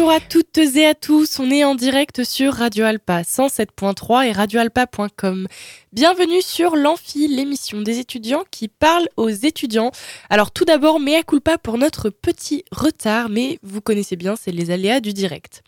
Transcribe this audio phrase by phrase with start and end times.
[0.00, 4.32] Bonjour à toutes et à tous, on est en direct sur Radio Alpa 107.3 et
[4.32, 5.46] radioalpa.com.
[5.92, 9.90] Bienvenue sur l'Amphi, l'émission des étudiants qui parle aux étudiants.
[10.30, 14.70] Alors tout d'abord, mea culpa pour notre petit retard, mais vous connaissez bien, c'est les
[14.70, 15.62] aléas du direct.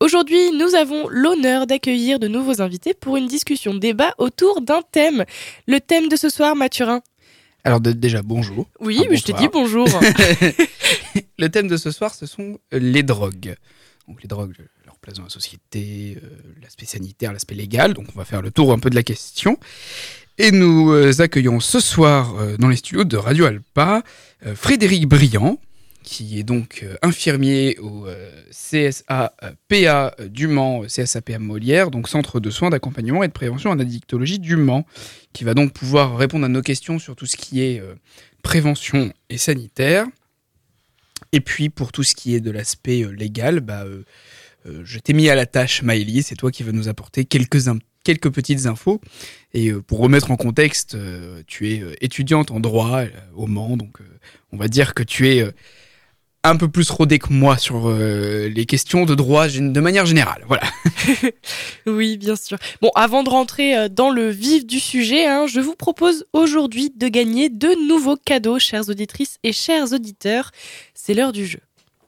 [0.00, 5.24] Aujourd'hui, nous avons l'honneur d'accueillir de nouveaux invités pour une discussion débat autour d'un thème.
[5.68, 7.00] Le thème de ce soir, Mathurin,
[7.64, 8.66] alors déjà, bonjour.
[8.80, 9.86] Oui, mais je te dis bonjour.
[11.38, 13.54] le thème de ce soir, ce sont euh, les drogues.
[14.06, 14.54] Donc les drogues,
[14.86, 16.28] leur place dans la société, euh,
[16.62, 17.94] l'aspect sanitaire, l'aspect légal.
[17.94, 19.58] Donc on va faire le tour un peu de la question.
[20.38, 24.02] Et nous euh, accueillons ce soir dans les studios de Radio Alpa
[24.54, 25.58] Frédéric Briand,
[26.08, 32.48] qui est donc euh, infirmier au euh, CSAPA du Mans, CSAPA Molière, donc Centre de
[32.48, 34.86] soins d'accompagnement et de prévention en addictologie du Mans,
[35.34, 37.94] qui va donc pouvoir répondre à nos questions sur tout ce qui est euh,
[38.42, 40.06] prévention et sanitaire.
[41.32, 43.84] Et puis pour tout ce qui est de l'aspect légal, bah,
[44.64, 47.64] je t'ai mis à la tâche, Maëlys, c'est toi qui vas nous apporter quelques,
[48.04, 49.00] quelques petites infos.
[49.54, 50.96] Et pour remettre en contexte,
[51.46, 53.02] tu es étudiante en droit
[53.34, 53.98] au Mans, donc
[54.52, 55.52] on va dire que tu es
[56.44, 60.44] un peu plus rodé que moi sur euh, les questions de droit de manière générale.
[60.46, 60.62] Voilà.
[61.86, 62.58] oui, bien sûr.
[62.80, 66.92] Bon, avant de rentrer euh, dans le vif du sujet, hein, je vous propose aujourd'hui
[66.94, 70.52] de gagner deux nouveaux cadeaux, chères auditrices et chers auditeurs.
[71.08, 71.60] C'est l'heure du jeu.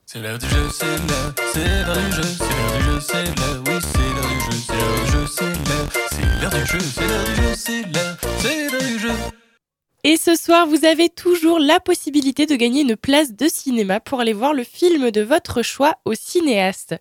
[0.04, 3.24] C'est l'heure du jeu, c'est l'heure, c'est l'heure du jeu, c'est l'heure du jeu, c'est
[3.24, 6.66] l'heure, oui, c'est l'heure du jeu, c'est l'heure du jeu, c'est l'heure, c'est l'heure du
[6.66, 9.12] jeu, c'est l'heure du jeu, c'est l'heure, c'est l'heure du jeu.
[10.04, 14.20] Et ce soir, vous avez toujours la possibilité de gagner une place de cinéma pour
[14.20, 16.96] aller voir le film de votre choix au cinéaste.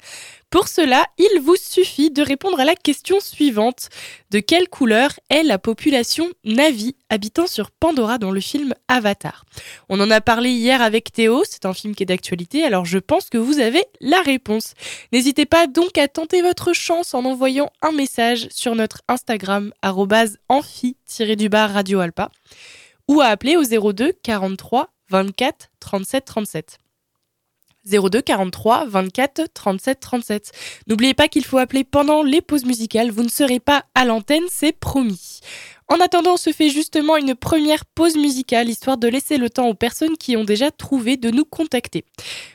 [0.50, 3.90] Pour cela, il vous suffit de répondre à la question suivante.
[4.32, 9.46] De quelle couleur est la population Navi habitant sur Pandora dans le film Avatar?
[9.90, 12.98] On en a parlé hier avec Théo, c'est un film qui est d'actualité, alors je
[12.98, 14.74] pense que vous avez la réponse.
[15.14, 21.72] N'hésitez pas donc à tenter votre chance en envoyant un message sur notre Instagram amphi-du-bar
[21.72, 22.32] Radio Alpa
[23.08, 26.80] ou à appeler au 02 43 24 37 37.
[27.90, 30.52] 02 43 24 37 37.
[30.88, 34.44] N'oubliez pas qu'il faut appeler pendant les pauses musicales, vous ne serez pas à l'antenne,
[34.50, 35.42] c'est promis.
[35.92, 39.68] En attendant, on se fait justement une première pause musicale, histoire de laisser le temps
[39.68, 42.06] aux personnes qui ont déjà trouvé de nous contacter.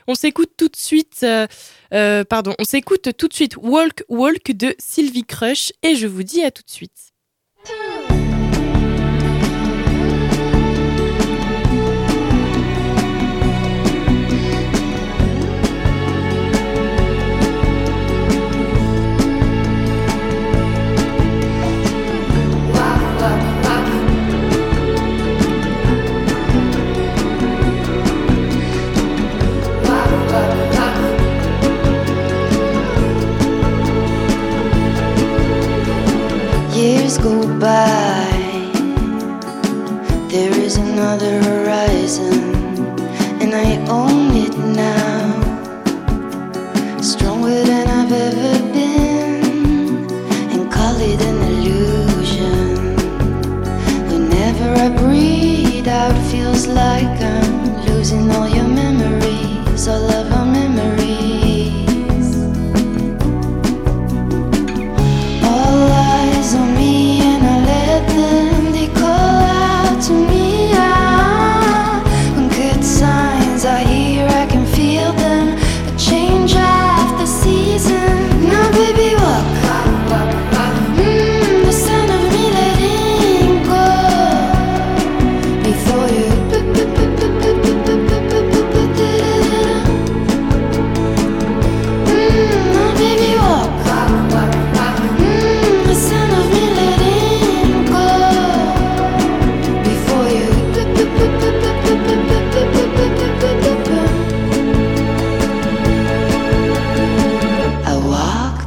[0.07, 1.45] On s'écoute tout de suite, euh,
[1.93, 6.23] euh, pardon, on s'écoute tout de suite Walk Walk de Sylvie Crush et je vous
[6.23, 7.13] dis à tout de suite.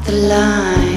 [0.08, 0.87] the line.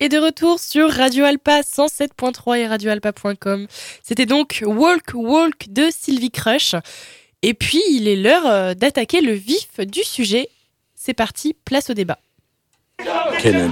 [0.00, 3.66] Est de retour sur Radio Alpa 107.3 et radioalpa.com.
[4.02, 6.74] C'était donc Walk Walk de Sylvie Crush.
[7.42, 10.48] Et puis, il est l'heure euh, d'attaquer le vif du sujet.
[10.94, 12.18] C'est parti, place au débat.
[13.38, 13.70] Quel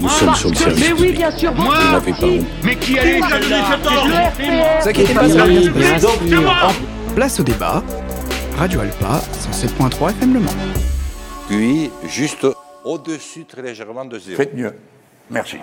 [0.00, 0.84] Nous sommes sur le service.
[0.84, 2.46] Mais oui, bien sûr, Vous n'avez pas honte.
[2.62, 6.06] Mais qui allait ça Ne inquiétez pas, ça va bien se passer.
[7.14, 7.82] Place au débat.
[8.56, 9.20] Radio Alpa,
[9.52, 10.50] 107.3 FM Le Mans.
[11.48, 12.46] Puis, juste
[12.86, 14.36] au-dessus, très légèrement de zéro.
[14.36, 14.72] Faites mieux.
[15.28, 15.56] Merci.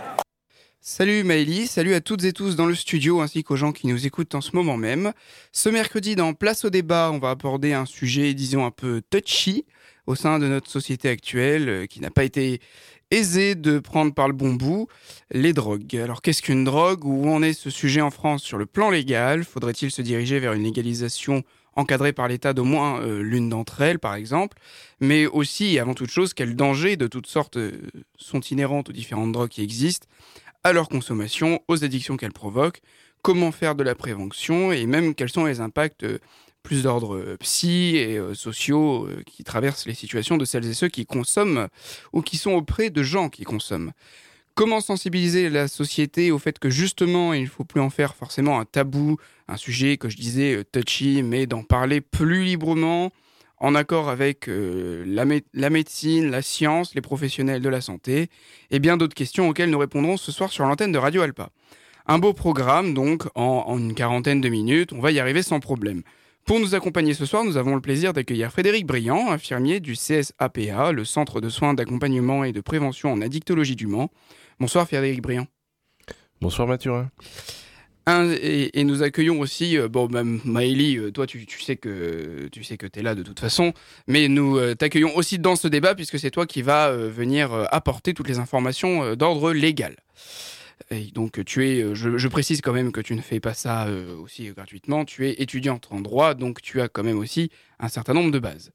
[0.82, 4.06] Salut Maëlie, salut à toutes et tous dans le studio ainsi qu'aux gens qui nous
[4.06, 5.14] écoutent en ce moment même.
[5.54, 9.66] Ce mercredi dans Place au débat, on va aborder un sujet disons un peu touchy
[10.06, 12.60] au sein de notre société actuelle euh, qui n'a pas été
[13.12, 14.88] aisé de prendre par le bon bout,
[15.32, 15.96] les drogues.
[15.96, 17.06] Alors qu'est-ce qu'une drogue?
[17.06, 19.46] Où en est ce sujet en France sur le plan légal?
[19.46, 21.44] Faudrait-il se diriger vers une légalisation
[21.76, 24.58] encadrée par l'État d'au moins euh, l'une d'entre elles, par exemple
[25.00, 27.72] Mais aussi, avant toute chose, quels dangers de toutes sortes euh,
[28.18, 30.08] sont inhérentes aux différentes drogues qui existent
[30.64, 32.82] à leur consommation, aux addictions qu'elles provoquent,
[33.22, 36.20] comment faire de la prévention et même quels sont les impacts euh,
[36.62, 41.68] plus d'ordre psy et sociaux qui traversent les situations de celles et ceux qui consomment
[42.14, 43.92] ou qui sont auprès de gens qui consomment.
[44.56, 48.60] Comment sensibiliser la société au fait que justement il ne faut plus en faire forcément
[48.60, 49.18] un tabou,
[49.48, 53.12] un sujet que je disais euh, touchy, mais d'en parler plus librement,
[53.58, 58.30] en accord avec euh, la, mé- la médecine, la science, les professionnels de la santé,
[58.70, 61.50] et bien d'autres questions auxquelles nous répondrons ce soir sur l'antenne de Radio Alpa.
[62.06, 66.04] Un beau programme donc, en une quarantaine de minutes, on va y arriver sans problème.
[66.46, 70.92] Pour nous accompagner ce soir, nous avons le plaisir d'accueillir Frédéric Briand, infirmier du CSAPA,
[70.92, 74.12] le Centre de soins d'accompagnement et de prévention en addictologie du Mans.
[74.60, 75.48] Bonsoir Frédéric Briand.
[76.42, 77.10] Bonsoir Mathurin.
[78.06, 81.78] Un- et, et nous accueillons aussi, euh, bon, même Maëlie, euh, toi tu, tu sais
[81.78, 83.72] que tu sais que t'es là de toute façon,
[84.08, 88.14] mais nous euh, t'accueillons aussi dans ce débat puisque c'est toi qui vas venir apporter
[88.14, 89.96] toutes les informations d'ordre légal.
[90.92, 93.88] Et donc tu es, euh, je, précise quand même que tu ne fais pas ça
[93.88, 97.50] euh, aussi gratuitement, tu es étudiante en droit, donc tu as quand même aussi
[97.80, 98.72] un certain nombre de bases.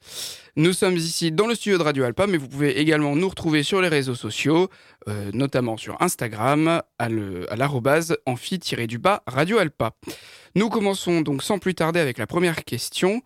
[0.57, 3.63] Nous sommes ici dans le studio de Radio Alpa, mais vous pouvez également nous retrouver
[3.63, 4.69] sur les réseaux sociaux,
[5.09, 9.93] euh, notamment sur Instagram, à l'arrobase amphi-du-bas Radio Alpa.
[10.55, 13.23] Nous commençons donc sans plus tarder avec la première question.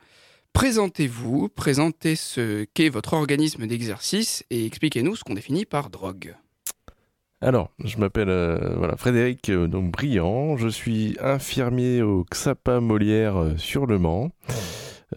[0.53, 6.37] Présentez-vous, présentez ce qu'est votre organisme d'exercice et expliquez-nous ce qu'on définit par drogue.
[7.45, 13.37] Alors, je m'appelle euh, voilà, Frédéric euh, donc Briand, je suis infirmier au XAPA Molière
[13.37, 14.31] euh, sur Le Mans.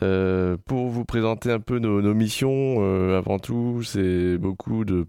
[0.02, 2.82] Euh, pour vous présenter un peu nos, missions,
[3.16, 5.06] avant tout, c'est beaucoup de...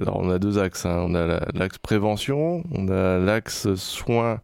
[0.00, 0.86] Alors, on a deux axes.
[0.86, 1.04] hein.
[1.06, 4.40] On a la- l'axe prévention, on a l'axe soins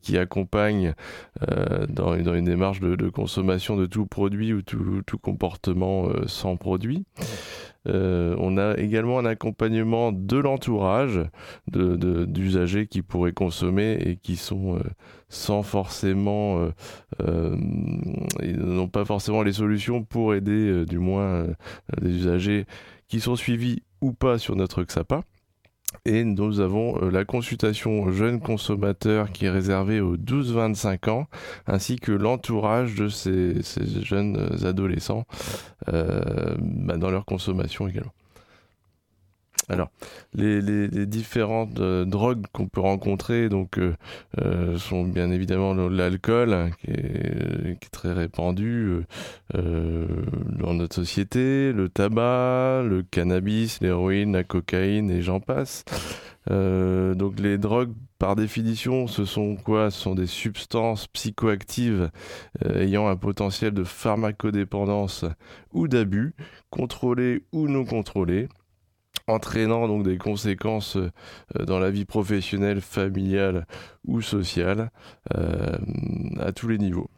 [0.00, 0.94] qui accompagne
[1.88, 7.04] dans, une démarche de, consommation de tout produit ou tout, comportement sans produit.
[7.88, 11.20] Euh, on a également un accompagnement de l'entourage
[11.70, 14.80] de- de- d'usagers qui pourraient consommer et qui sont euh,
[15.28, 16.68] sans forcément,
[17.22, 17.56] euh,
[18.42, 21.46] ils n'ont pas forcément les solutions pour aider du moins
[22.00, 22.66] des usagers
[23.08, 25.22] qui sont suivis ou pas sur notre XAPA.
[26.04, 31.26] Et nous avons euh, la consultation jeunes consommateurs qui est réservée aux 12-25 ans,
[31.66, 33.54] ainsi que l'entourage de ces,
[34.02, 35.24] jeunes adolescents
[35.88, 38.12] euh, bah, dans leur consommation également.
[39.68, 39.90] Alors,
[40.34, 43.94] les, différentes euh, drogues qu'on peut rencontrer donc, euh,
[44.40, 49.02] euh, sont bien évidemment l'alcool, hein, qui, est, très répandu
[49.54, 55.84] dans notre société, le tabac, le cannabis, l'héroïne, la cocaïne et j'en passe.
[56.48, 59.90] Donc les drogues, par définition, ce sont quoi?
[59.90, 62.10] Ce sont des substances psychoactives
[62.74, 65.24] ayant un potentiel de pharmacodépendance
[65.72, 66.34] ou d'abus,
[66.70, 68.48] contrôlés ou non contrôlés,
[69.26, 71.10] entraînant donc des conséquences euh,
[71.66, 73.66] dans la vie professionnelle, familiale
[74.06, 74.90] ou sociale
[75.34, 75.76] euh,
[76.40, 77.10] à tous les niveaux.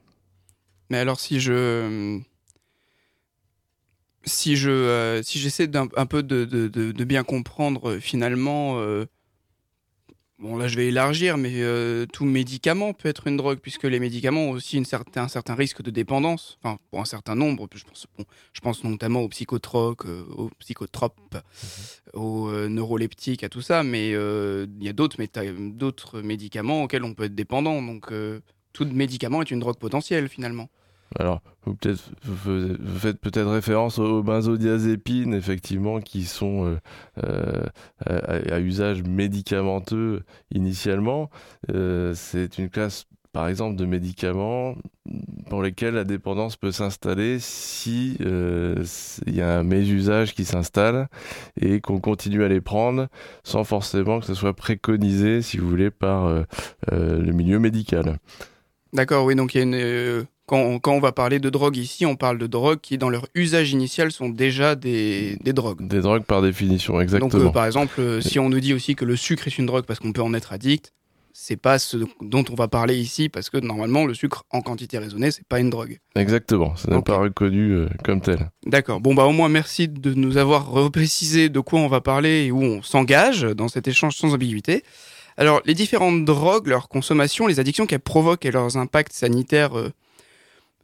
[0.91, 2.21] Mais alors si je
[4.25, 8.79] si je euh, si j'essaie d'un un peu de, de- de- bien comprendre euh, finalement
[8.79, 9.07] euh,
[10.45, 13.99] bon là je vais élargir mais euh, tout médicament peut être une drogue puisque les
[13.99, 16.59] médicaments ont aussi une certain, un certain risque de dépendance.
[16.63, 20.51] Enfin pour un certain nombre je pense bon, je pense notamment aux psychotroques euh, aux
[20.59, 21.39] psychotropes
[22.13, 27.15] aux euh, neuroleptiques à tout ça mais euh, il y a d'autres médicaments auxquels on
[27.15, 27.81] peut être dépendant.
[27.81, 28.13] Donc
[28.75, 30.69] tout médicament est une drogue potentielle finalement
[31.19, 31.77] Alors, vous,
[32.99, 36.77] faites peut-être référence aux benzodiazépines, effectivement, qui sont
[37.25, 37.67] euh,
[38.09, 41.31] euh, à, usage médicamenteux initialement.
[41.73, 44.77] Euh, c'est une classe par exemple, de médicaments
[45.51, 51.09] pour lesquels la dépendance peut s'installer si y a un mésusage qui s'installe
[51.61, 53.09] et qu'on continue à les prendre
[53.43, 56.45] sans forcément que ce soit préconisé, si vous voulez, par
[56.93, 58.21] le milieu médical.
[58.93, 60.27] D'accord, oui, donc il y a une.
[60.45, 62.99] Euh, quand, on, quand on va parler de drogue ici, on parle de drogues qui,
[62.99, 65.87] dans leur usage initial, sont déjà des, des drogues.
[65.87, 67.31] Des drogues par définition, exactement.
[67.31, 69.67] Donc, euh, par exemple, euh, si on nous dit aussi que le sucre est une
[69.67, 70.93] drogue parce qu'on peut en être addict,
[71.37, 74.99] c'est pas ce dont on va parler ici parce que normalement, le sucre en quantité
[74.99, 75.99] raisonnée, c'est pas une drogue.
[76.15, 78.51] Exactement, ça n'est pas reconnu euh, comme tel.
[78.67, 79.01] D'accord.
[79.01, 82.53] Bon, bah, au moins, merci de nous avoir reprécisé de quoi on va parler et
[82.53, 84.85] où on s'engage dans cet échange sans ambiguïté.
[85.37, 89.73] Alors, les différentes drogues, leur consommation, les addictions qu'elles provoquent et leurs impacts sanitaires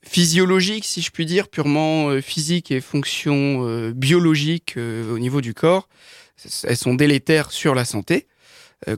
[0.02, 5.40] physiologiques, si je puis dire, purement euh, physiques et fonctions euh, biologiques euh, au niveau
[5.40, 5.88] du corps,
[6.64, 8.26] elles sont délétères sur la santé.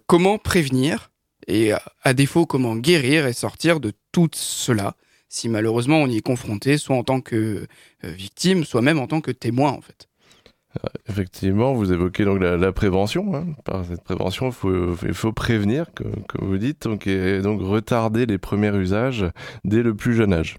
[0.07, 1.11] Comment prévenir
[1.49, 1.73] et,
[2.05, 4.97] à- défaut, comment guérir et sortir de tout cela
[5.29, 7.67] si malheureusement on y est confronté, soit en tant que
[8.05, 10.09] victime, soit même en tant que témoin, en fait?
[11.09, 13.35] Effectivement, vous évoquez donc la, prévention.
[13.35, 13.47] hein.
[13.65, 14.51] Par cette prévention,
[15.03, 19.27] il faut, prévenir, comme, vous dites, et donc retarder les premiers usages
[19.65, 20.57] dès le plus jeune âge.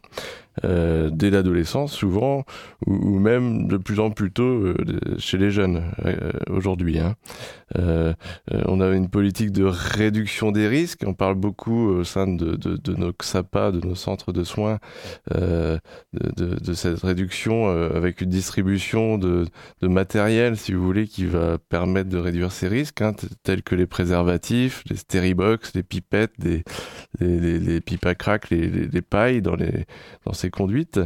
[0.63, 2.45] Euh, dès l'adolescence souvent,
[2.85, 4.75] ou, même de plus en plus tôt euh,
[5.17, 6.99] chez les jeunes euh, aujourd'hui.
[6.99, 7.15] Hein.
[8.67, 11.03] On a une politique de réduction des risques.
[11.07, 14.77] On parle beaucoup au sein de, de, nos XAPA, de nos centres de soins,
[15.31, 15.79] de,
[16.75, 19.47] cette réduction avec une distribution de,
[19.81, 23.87] matériel, si vous voulez, qui va permettre de réduire ces risques, hein, tels que les
[23.87, 26.63] préservatifs, les stéribox, les pipettes, les,
[27.19, 28.13] les, les, les pipes à
[28.51, 29.85] les pailles dans, les,
[30.25, 30.99] dans ces conduites,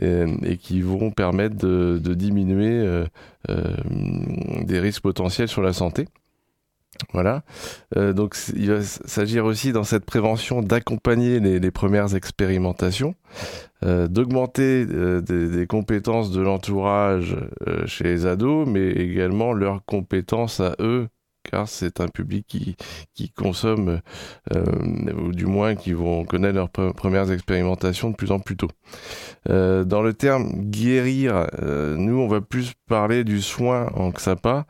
[0.00, 3.06] et, et qui vont permettre de, diminuer euh,
[3.50, 3.76] euh,
[4.62, 6.06] des risques potentiels sur la santé.
[7.12, 7.42] Voilà.
[7.96, 13.14] Euh, donc il va s'agir aussi dans cette prévention d'accompagner les, premières expérimentations,
[13.84, 20.60] euh, d'augmenter euh, des, compétences de l'entourage euh, chez les ados, mais également leurs compétences
[20.60, 21.08] à eux,
[21.48, 22.76] car c'est un public qui,
[23.14, 24.00] qui consomme,
[24.54, 28.56] euh, ou du moins qui vont connaître leurs pre- premières expérimentations de plus en plus
[28.56, 28.70] tôt.
[29.50, 34.66] Euh, dans le terme guérir, euh, nous on va plus parler du soin en XAPA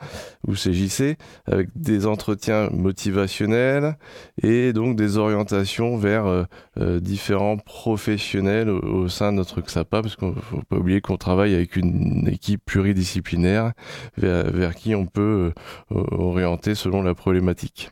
[0.46, 1.16] ou CJC
[1.46, 3.96] avec des entretiens motivationnels
[4.42, 6.44] et donc des orientations vers euh,
[6.78, 11.54] euh, différents professionnels au, sein de notre XAPA parce qu'il faut pas oublier qu'on travaille
[11.54, 13.72] avec une équipe pluridisciplinaire
[14.16, 15.52] vers, qui on peut
[15.92, 17.90] euh, orienter selon la problématique.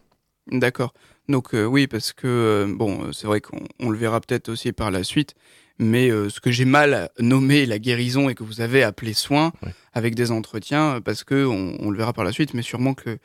[0.50, 0.92] D'accord.
[1.28, 5.04] Donc oui, parce que, bon, c'est vrai qu'on on le verra peut-être aussi par la
[5.04, 5.34] suite,
[5.78, 9.52] mais euh, ce que j'ai mal nommé la guérison et que vous avez appelé soin,
[9.92, 12.94] avec des entretiens, euh, parce que on, on le verra par la suite, mais sûrement
[12.94, 13.18] que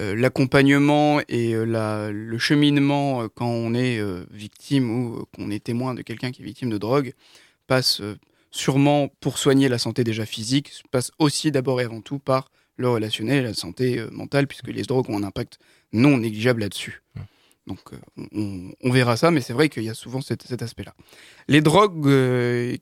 [0.00, 4.00] euh, l'accompagnement et euh, la, le cheminement quand on est
[4.30, 7.12] victime ou qu'on est témoin de quelqu'un qui est victime de drogue
[7.66, 8.02] passe
[8.50, 12.88] sûrement pour soigner la santé déjà physique, passe aussi d'abord et avant tout par le
[12.88, 15.58] relationnel et la santé mentale, puisque les drogues ont un impact
[15.92, 17.02] non négligeable là-dessus.
[17.66, 20.94] Donc euh, on, verra ça, mais c'est vrai qu'il y a souvent cet, aspect-là.
[21.48, 22.76] Les drogues, euh,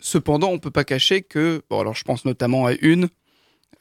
[0.00, 3.08] cependant, on peut pas cacher que, bon alors je pense notamment à une,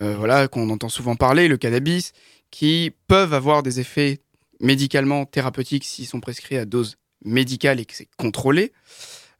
[0.03, 2.13] euh, voilà qu'on entend souvent parler, le cannabis,
[2.51, 4.19] qui peuvent avoir des effets
[4.59, 8.73] médicalement thérapeutiques s'ils sont prescrits à dose médicale et que c'est contrôlé.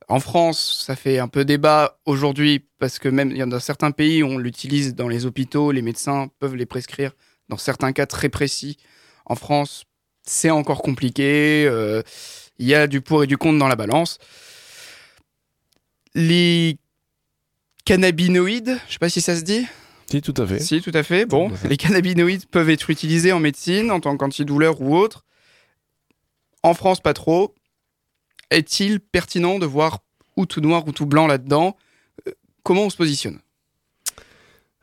[0.09, 4.37] En France, ça fait un peu débat aujourd'hui parce que même a certains pays on
[4.37, 7.11] l'utilise dans les hôpitaux, les médecins peuvent les prescrire
[7.49, 8.77] dans certains cas très précis.
[9.25, 9.83] En France,
[10.29, 11.65] c'est encore compliqué.
[11.67, 12.01] euh,
[12.59, 14.17] Il y a du pour et du contre dans la balance.
[16.15, 16.77] Les
[17.85, 19.65] cannabinoïdes, je sais pas si ça se dit.
[20.09, 20.59] Si, tout à fait.
[20.59, 21.25] Si, tout à fait.
[21.25, 21.67] Bon, Tout à fait.
[21.69, 25.25] les cannabinoïdes peuvent être utilisés en médecine en tant qu'antidouleur ou autre.
[26.63, 27.53] En France, pas trop.
[28.49, 29.99] Est-il pertinent de voir
[30.37, 31.75] ou tout noir ou tout blanc là-dedans?
[32.27, 32.31] Euh,
[32.63, 33.39] Comment on se positionne?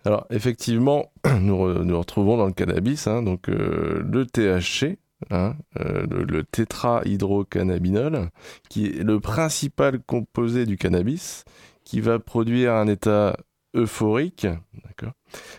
[0.05, 1.11] Alors effectivement,
[1.41, 4.99] nous, re- nous retrouvons dans le cannabis hein, donc euh, le THC,
[5.31, 8.31] hein, euh, le, tétrahydrocannabinol,
[8.69, 11.45] qui est le principal composé du cannabis,
[11.85, 13.37] qui va produire un état
[13.75, 14.47] euphorique.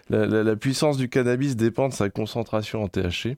[0.09, 3.37] La, puissance du cannabis dépend de sa concentration en THC.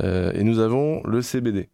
[0.00, 1.68] Euh, et nous avons le CBD.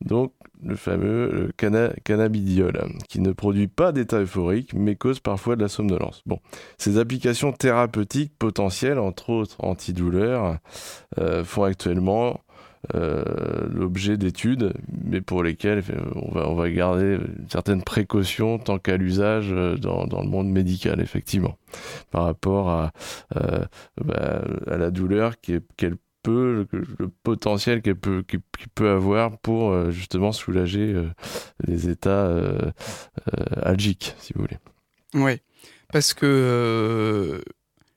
[0.00, 5.62] Donc, le fameux canna- cannabidiol, qui ne produit pas d'état euphorique, mais cause parfois de
[5.62, 6.22] la somnolence.
[6.26, 6.40] Bon,
[6.78, 10.58] ces applications thérapeutiques potentielles, entre autres antidouleurs,
[11.18, 12.40] euh, font actuellement
[12.92, 14.72] l'objet d'études,
[15.04, 19.52] mais pour lesquelles euh, on va, on va garder une certaine précaution tant qu'à l'usage
[19.52, 21.56] euh, dans, dans le monde médical, effectivement,
[22.10, 22.92] par rapport à,
[23.36, 23.64] euh,
[24.04, 28.40] bah, à la douleur qui est- qu'elles peu le, potentiel qu'elle peut, qu'il
[28.74, 31.10] peut avoir pour euh, justement soulager euh,
[31.66, 32.70] les états euh,
[33.28, 34.56] euh, algiques, si vous voulez.
[35.14, 35.38] Oui,
[35.92, 37.42] parce que euh,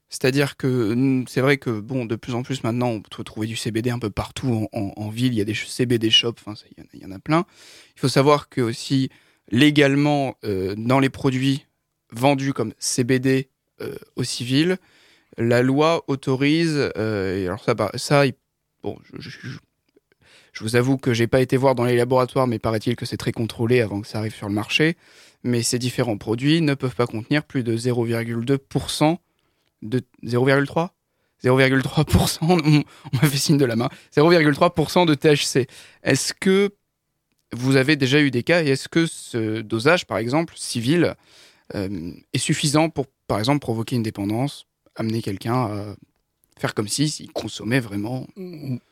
[0.10, 3.48] c'est-à-dire que mm, c'est vrai que bon, de plus en plus maintenant, on peut trouver
[3.48, 5.34] du CBD un peu partout en, ville.
[5.34, 6.54] Il y a des CBD shops, enfin,
[6.94, 7.46] il y, en a- plein.
[7.96, 9.10] Il faut savoir que aussi
[9.52, 11.66] légalement, euh, dans les produits
[12.12, 13.50] vendus comme CBD
[13.82, 14.78] euh, au civil,
[15.38, 16.92] la loi autorise.
[16.98, 18.24] euh, alors ça, bah, ça,
[18.84, 19.30] bon, je-
[20.54, 23.18] je vous avoue que j'ai pas été voir dans les laboratoires, mais paraît-il que c'est
[23.18, 24.98] très contrôlé avant que ça arrive sur le marché
[25.44, 29.20] mais ces différents produits ne peuvent pas contenir plus de 0,2%
[29.82, 30.90] de 0,3
[31.44, 35.70] 0,3%, on on m'a fait signe de la main, 0,3% de THC.
[36.04, 36.74] Est-ce que
[37.54, 41.16] vous avez déjà eu des cas et est-ce que ce dosage, par exemple, civil,
[41.76, 45.96] euh, est suffisant pour, par exemple, provoquer une dépendance, amener quelqu'un à
[46.60, 48.28] faire comme si s'il consommait vraiment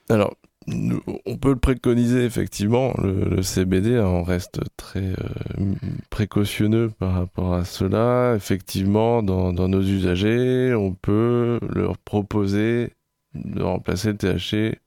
[0.10, 0.36] Alors,
[0.68, 2.94] on peut le préconiser effectivement.
[3.02, 5.74] Le, CBD, on reste très euh,
[6.10, 8.34] précautionneux par rapport à cela.
[8.36, 12.94] Effectivement, dans, nos usagers, on peut leur proposer
[13.36, 14.80] de remplacer le THC,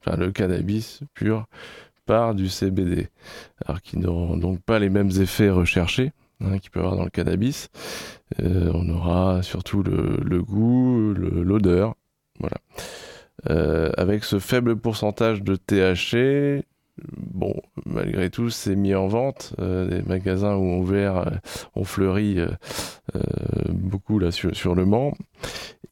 [0.00, 1.46] enfin le cannabis pur,
[2.06, 3.08] par du CBD.
[3.64, 7.10] Alors qui n'auront donc pas les mêmes effets recherchés hein, qu'il peut avoir dans le
[7.10, 7.70] cannabis.
[8.40, 11.94] Euh, on aura surtout le, goût, l'odeur.
[12.40, 12.56] Voilà.
[13.50, 16.64] Euh, avec ce faible pourcentage de THC,
[17.16, 19.54] bon, malgré tout, c'est mis en vente.
[19.58, 21.30] Euh, des magasins où on ouvert, euh,
[21.74, 22.48] ont fleuri euh,
[23.16, 23.20] euh,
[23.70, 25.14] beaucoup là sur, sur le Mans.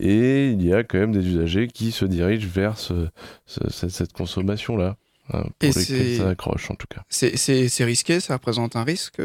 [0.00, 3.08] Et il y a quand même des usagers qui se dirigent vers ce-
[3.46, 4.96] ce- cette, cette consommation-là.
[5.32, 7.02] hein, pour Et ça accroche en tout cas.
[7.08, 7.36] C'est-
[7.84, 9.20] risqué, ça représente un risque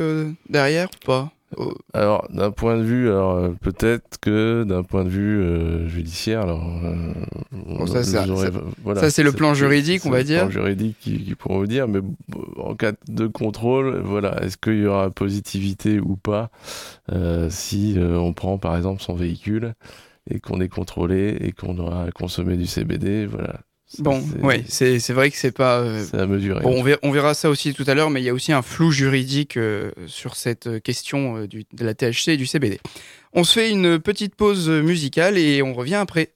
[0.50, 1.32] derrière ou pas?
[1.94, 6.42] Alors, d'un point de vue, alors euh, peut-être que d'un point de vue euh, judiciaire,
[6.42, 7.14] alors euh,
[7.88, 8.04] ça,
[8.84, 10.42] voilà, c'est le plan juridique, on va le dire.
[10.42, 12.00] plan juridique qui, qui pourront vous dire, mais
[12.58, 16.50] en cas de contrôle, voilà, est-ce qu'il y aura positivité ou pas
[17.14, 19.74] euh, si euh, on prend par exemple son véhicule
[20.30, 23.62] et qu'on est contrôlé et qu'on aura consommé du CBD, voilà.
[24.00, 25.80] Bon, oui, c'est c'est vrai que c'est pas.
[25.80, 26.62] euh, c'est à mesurer.
[26.62, 28.52] Bon, on verra, on verra ça aussi tout à l'heure, mais il y a aussi
[28.52, 32.80] un flou juridique euh, sur cette question euh, du- de la THC et du CBD.
[33.34, 36.34] On se fait une petite pause musicale et on revient après.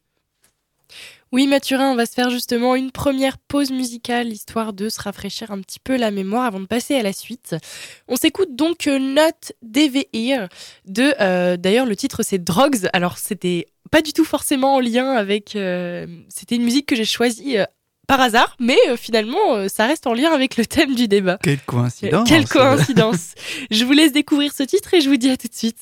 [1.34, 5.50] Oui, Mathurin, on va se faire justement une première pause musicale, histoire de se rafraîchir
[5.52, 7.56] un petit peu la mémoire avant de passer à la suite.
[8.10, 10.50] On s'écoute donc Not DVE
[10.88, 15.12] de, euh, d'ailleurs le titre c'est Drogs, alors c'était pas du tout forcément en lien
[15.14, 17.66] avec, euh, c'était une musique que j'ai choisie euh,
[18.08, 21.38] par hasard, mais euh, finalement euh, ça reste en lien avec le thème du débat.
[21.42, 23.36] Quelle coïncidence Quelle coïncidence
[23.72, 25.78] Je vous laisse découvrir ce titre et je vous dis à tout de suite.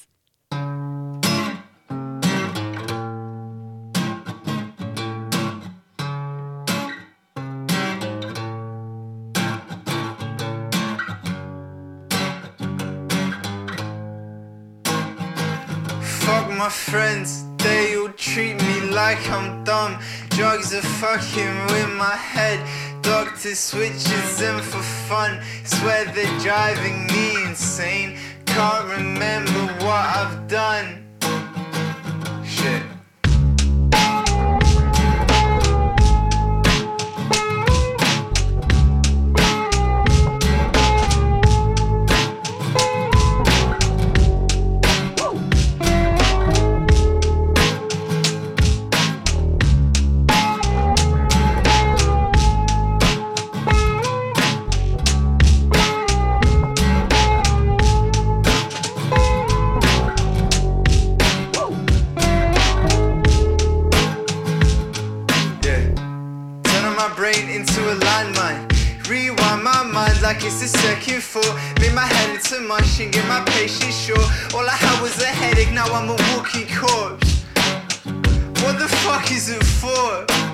[16.70, 19.98] My friends, they all treat me like I'm dumb.
[20.30, 22.60] Drugs are fucking with my head.
[23.02, 25.42] Doctor switches them for fun.
[25.64, 28.20] Swear they're driving me insane.
[28.46, 31.08] Can't remember what I've done.
[32.46, 32.99] Shit.
[70.50, 71.54] It's the second floor.
[71.80, 74.26] Made my head into mush and get my patience short.
[74.54, 77.44] All I had was a headache, now I'm a walking corpse.
[78.64, 80.49] What the fuck is it for?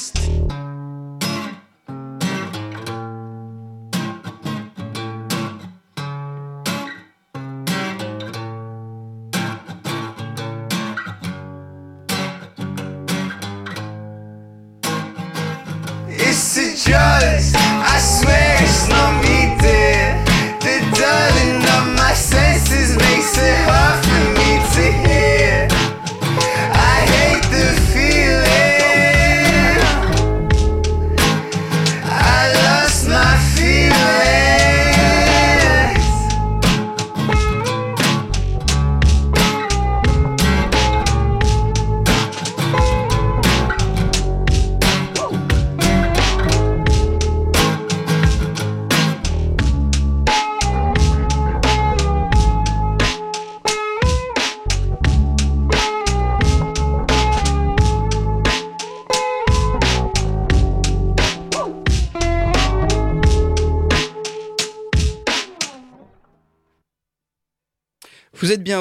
[0.00, 0.29] Christ.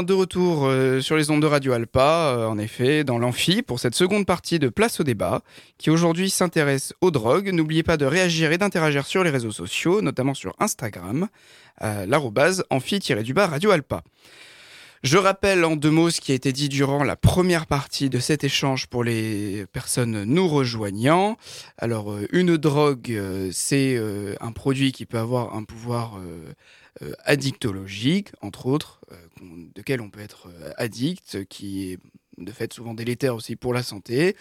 [0.08, 3.80] De retour euh, sur les ondes de Radio Alpa, euh, en effet, dans l'amphi, pour
[3.80, 5.42] cette seconde partie de Place au débat,
[5.78, 7.52] qui aujourd'hui s'intéresse aux drogues.
[7.52, 11.28] N'oubliez pas de réagir et d'interagir sur les réseaux sociaux, notamment sur Instagram,
[11.78, 14.04] à l'arrobase amphi-du-bas Radio Alpa.
[15.02, 18.20] Je rappelle en deux mots ce qui a été dit durant la première partie de
[18.20, 21.38] cet échange pour les personnes nous rejoignant.
[21.78, 26.20] Alors, euh, une drogue, euh, c'est euh, un produit qui peut avoir un pouvoir
[27.24, 29.00] addictologique, entre autres,
[29.42, 32.00] de quel on peut être addict, qui est
[32.38, 34.36] de fait souvent délétère aussi pour la santé.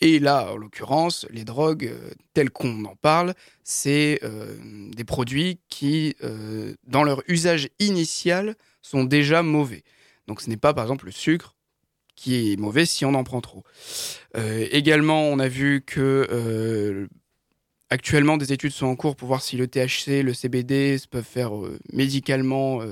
[0.00, 1.92] Et là, en l'occurrence, les drogues,
[2.34, 4.20] telles qu'on en parle, c'est
[4.96, 6.16] des produits qui,
[6.88, 9.82] dans leur usage initial, sont déjà mauvais.
[10.26, 11.56] Donc ce n'est pas par exemple le sucre
[12.14, 13.64] qui est mauvais si on en prend trop.
[14.36, 17.08] Euh, également, on a vu que euh,
[17.88, 21.56] actuellement des études sont en cours pour voir si le THC, le CBD peuvent faire
[21.56, 22.82] euh, médicalement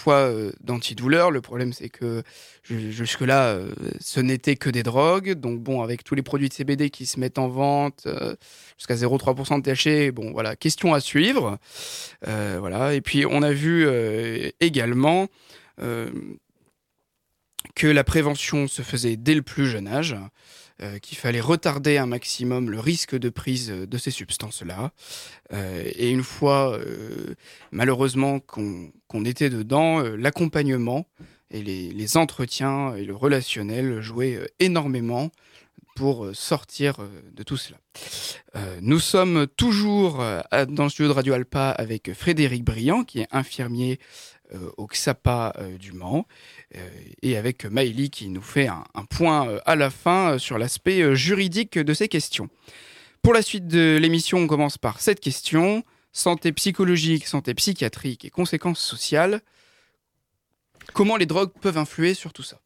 [0.00, 1.30] fois euh, d'antidouleur.
[1.30, 2.22] Le problème, c'est que
[2.64, 5.32] ju- jusque-là, euh, ce n'était que des drogues.
[5.34, 8.34] Donc bon, avec tous les produits de CBD qui se mettent en vente euh,
[8.78, 11.58] jusqu'à 0,3% de THC, bon voilà, question à suivre.
[12.26, 12.94] Voilà.
[12.94, 13.86] Et puis on a vu
[14.60, 15.28] également
[17.74, 20.16] que la prévention se faisait dès le plus jeune âge,
[20.82, 24.92] euh, qu'il fallait retarder un maximum le risque de prise de ces substances-là.
[25.52, 27.34] Euh, et une fois, euh,
[27.70, 31.06] malheureusement, qu'on était dedans, euh, l'accompagnement
[31.50, 35.30] et les, entretiens et le relationnel jouaient euh, énormément
[35.96, 37.78] pour euh, sortir euh, de tout cela.
[38.56, 43.20] Euh, nous sommes toujours euh, dans le studio de Radio Alpa avec Frédéric Briand, qui
[43.20, 44.39] est infirmier euh,
[44.76, 46.26] au XAPA euh, du Mans,
[46.76, 46.88] euh,
[47.22, 50.58] et avec Maëlie qui nous fait un, un point euh, à la fin euh, sur
[50.58, 52.48] l'aspect euh, juridique de ces questions.
[53.22, 55.84] Pour la suite de l'émission, on commence par cette question.
[56.12, 59.42] Santé psychologique, santé psychiatrique et conséquences sociales.
[60.92, 62.58] Comment les drogues peuvent influer sur tout ça?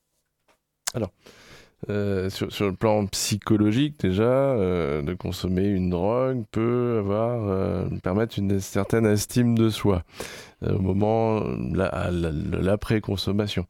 [1.91, 8.39] Euh, sur, le plan psychologique, déjà, euh, de consommer une drogue peut avoir, euh, permettre
[8.39, 10.03] une certaine estime de soi
[10.67, 13.67] au moment de l'après-consommation.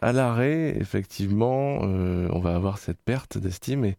[0.00, 3.98] À l'arrêt, effectivement, on va avoir cette perte d'estime et,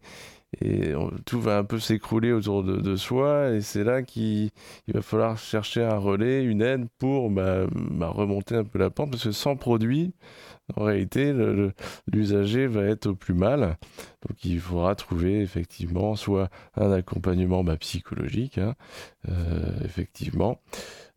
[0.60, 0.94] et
[1.26, 4.50] tout va un peu s'écrouler autour de, soi et c'est là qu'il
[4.86, 8.90] il va falloir chercher un relais, une aide pour bah, bah, remonter un peu la
[8.90, 10.14] pente parce que sans produit,
[10.76, 11.34] en réalité,
[12.12, 13.78] l'usager va être au plus mal.
[14.28, 18.74] Donc il faudra trouver effectivement soit un accompagnement bah, psychologique, hein,
[19.28, 20.60] euh, effectivement.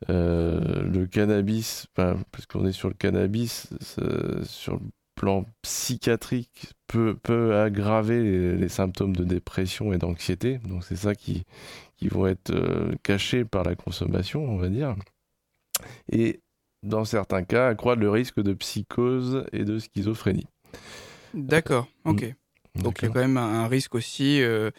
[0.09, 4.81] Euh, le cannabis, parce qu'on est sur le cannabis, ça- sur le
[5.15, 10.57] plan psychiatrique, peut, peut aggraver les, les symptômes de dépression et d'anxiété.
[10.59, 11.43] Donc c'est ça qui,
[11.97, 14.95] qui vont être euh, cachés par la consommation, on va dire.
[16.11, 16.39] Et
[16.83, 20.47] dans certains cas, accroître le risque de psychose et de schizophrénie.
[21.33, 22.23] D'accord, ok.
[22.75, 22.81] Mm.
[22.81, 24.71] Donc il y a quand même un un risque aussi, euh,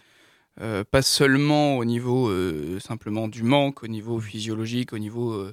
[0.60, 5.46] euh, pas seulement au niveau euh, simplement du manque, au niveau physiologique, au niveau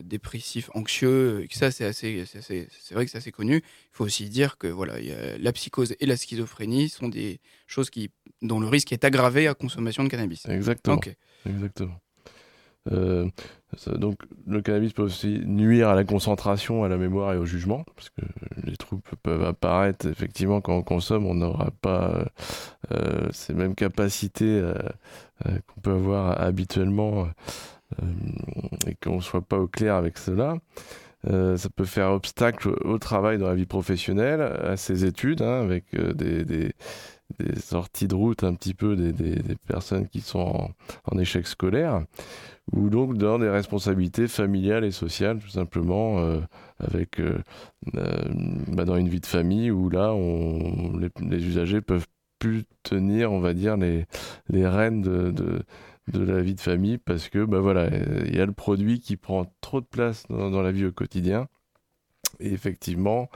[0.00, 3.56] dépressif, anxieux, et que ça c'est assez, c'est vrai que c'est assez connu.
[3.56, 7.08] Il faut aussi dire que voilà, il y a la psychose et la schizophrénie sont
[7.08, 8.10] des choses qui,
[8.42, 10.46] dont le risque est aggravé à consommation de cannabis.
[10.48, 11.00] Exactement.
[11.46, 12.00] Exactement.
[12.92, 13.28] Euh,
[13.76, 17.44] ça- donc le cannabis peut aussi nuire à la concentration, à la mémoire et au
[17.44, 18.22] jugement, parce que
[18.64, 22.26] les troubles peuvent apparaître effectivement quand on consomme, on n'aura pas
[22.92, 24.72] euh, ces mêmes capacités euh,
[25.66, 27.28] qu'on peut avoir habituellement
[28.86, 30.56] et qu'on ne soit pas au clair avec cela.
[31.28, 35.60] Euh, ça peut faire obstacle au travail dans la vie professionnelle, à ses études, hein,
[35.60, 36.72] avec euh, des,
[37.60, 40.70] sorties de route un petit peu des, personnes qui sont
[41.04, 42.04] en, échec scolaire,
[42.72, 46.40] ou donc dans des responsabilités familiales et sociales, tout simplement, euh,
[46.78, 47.38] avec euh,
[47.96, 48.24] euh,
[48.68, 50.14] bah, dans une vie de famille où là,
[50.98, 52.06] les, les usagers peuvent
[52.40, 54.06] plus tenir, on va dire, les,
[54.50, 55.62] rênes de,
[56.08, 57.88] de la vie de famille parce que bah voilà,
[58.26, 61.48] il y a le produit qui prend trop de place dans, la vie au quotidien.
[62.40, 63.28] Et effectivement,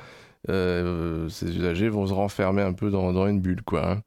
[0.49, 3.91] euh, ces usagers vont se renfermer un peu dans, dans une bulle, quoi.
[3.91, 4.03] hein.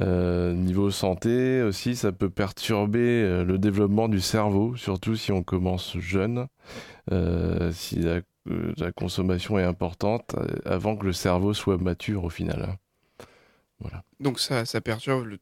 [0.00, 5.44] Euh, niveau santé aussi, ça peut perturber euh, le développement du cerveau, surtout si on
[5.44, 6.48] commence jeune,
[7.72, 8.20] si la,
[8.92, 12.62] consommation est importante, avant que le cerveau soit mature au final.
[12.68, 12.76] hein.
[14.20, 15.38] Donc ça, ça perturbe le-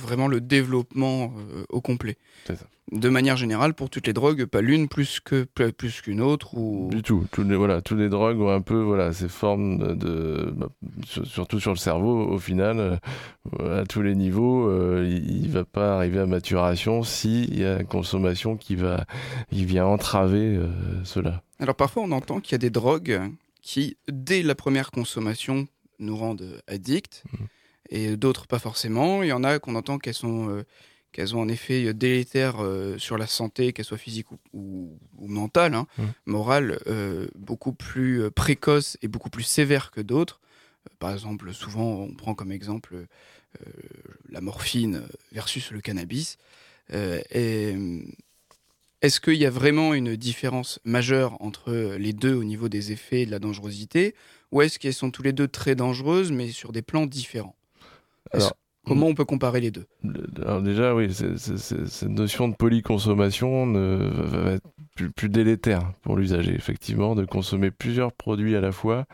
[0.00, 2.16] vraiment le développement euh, au complet.
[2.46, 2.54] Ça.
[2.92, 6.90] De manière générale, pour toutes les drogues, pas l'une plus que plus qu'une autre ou
[6.92, 7.24] Du tout.
[7.32, 10.68] Tous les, voilà, tous les drogues ont un peu voilà, ces formes de, bah,
[11.06, 12.28] sur- surtout sur le cerveau.
[12.28, 13.00] Au final,
[13.60, 17.64] euh, à tous les niveaux, euh, il, il va pas arriver à maturation s'il y
[17.64, 19.06] a une consommation qui va,
[19.50, 20.60] qui vient entraver
[21.04, 21.42] cela.
[21.60, 23.18] Alors parfois, on entend qu'il y a des drogues
[23.62, 25.66] qui, dès la première consommation,
[26.00, 27.46] nous rendent addicts, Mhm.
[27.90, 29.22] Et d'autres pas forcément.
[29.22, 30.64] Il y en a qu'on entend qu'elles sont, euh,
[31.12, 35.28] qu'elles ont un effet délétère euh, sur la santé, qu'elle soit physique ou, ou- ou
[35.28, 35.86] mentale, hein,
[36.26, 40.40] morale, euh, beaucoup plus euh, précoce et beaucoup plus sévère que d'autres.
[40.88, 43.70] Euh, Par exemple, souvent, on prend comme exemple euh,
[44.30, 46.36] la morphine versus le cannabis.
[46.92, 48.02] Euh, et, euh,
[49.02, 53.22] est-ce qu'il y a vraiment une différence majeure entre les deux au niveau des effets
[53.22, 54.14] et de la dangerosité?
[54.50, 57.54] Ou est-ce qu'elles sont tous les deux très dangereuses mais sur des plans différents?
[58.34, 58.52] Alors,
[58.86, 59.86] Comment on peut comparer les deux?
[60.44, 66.16] Alors déjà, oui, cette notion de polyconsommation ne, va va être plus, plus délétère pour
[66.16, 66.54] l'usager.
[66.54, 69.06] Effectivement, de consommer plusieurs produits à la fois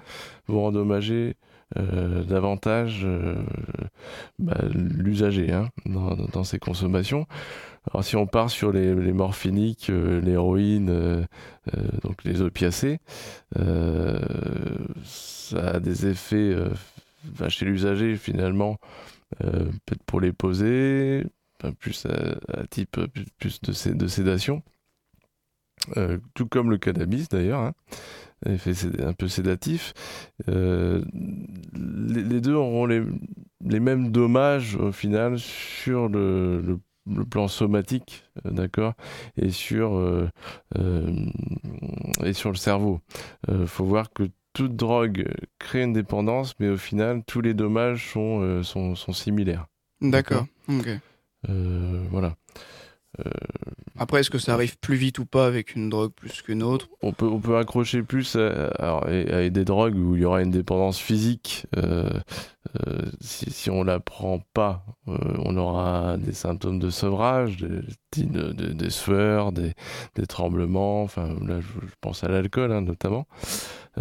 [0.49, 1.37] vont endommager
[1.79, 3.37] euh, davantage euh,
[4.39, 7.27] bah, l'usager hein, dans, dans- ses consommations.
[7.93, 11.27] Alors si on part sur les, les morphiniques, euh, l'héroïne,
[12.03, 12.99] donc les opiacés,
[13.55, 16.55] ça a des effets
[17.49, 18.79] chez l'usager finalement
[19.45, 21.25] euh, peut-être pour les poser,
[21.79, 23.07] plus à, type euh,
[23.39, 24.63] plus, de, sé- de sédation.
[25.97, 27.73] Euh, tout comme le cannabis d'ailleurs, hein,
[28.47, 29.95] effet un peu sédatif.
[30.47, 33.03] Les, deux auront les,
[33.61, 36.79] mêmes dommages au final sur le,
[37.31, 38.93] plan somatique, d'accord,
[39.37, 40.29] et sur
[42.23, 43.01] et sur le cerveau.
[43.67, 45.27] Faut voir que toute drogue
[45.59, 49.67] crée une dépendance, mais au final, tous les dommages sont, euh, sont, sont similaires.
[50.01, 50.47] D'accord.
[51.49, 52.37] Euh, voilà.
[54.03, 56.89] Après, est-ce que ça arrive plus vite ou pas avec une drogue plus qu'une autre?
[57.03, 60.41] On peut, on peut accrocher plus à, alors, à des drogues où il y aura
[60.41, 61.67] une dépendance physique.
[61.77, 62.09] euh,
[62.89, 68.25] euh, si, si on la prend pas, euh, on aura des symptômes de sevrage, des,
[68.25, 69.75] des, des- des sueurs, des,
[70.27, 71.03] tremblements.
[71.03, 73.27] Enfin, là, je, je pense à l'alcool hein, notamment.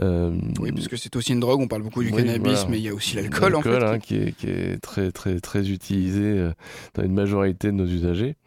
[0.01, 1.59] Oui, parce que c'est aussi une drogue.
[1.59, 2.69] On parle beaucoup du Oui, cannabis, voilà.
[2.69, 3.69] mais il y a aussi l'alcool en fait.
[3.69, 6.49] L'alcool, hein, qui, est, qui est très très très utilisé
[6.93, 8.37] dans une majorité de nos usagers.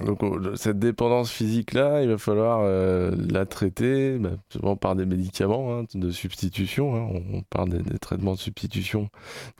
[0.00, 4.96] Donc on- cette dépendance physique là, il va falloir euh, la traiter bah, souvent par
[4.96, 6.96] des médicaments hein, de substitution.
[6.96, 7.08] hein.
[7.12, 9.10] On, on parle des, des traitements de substitution,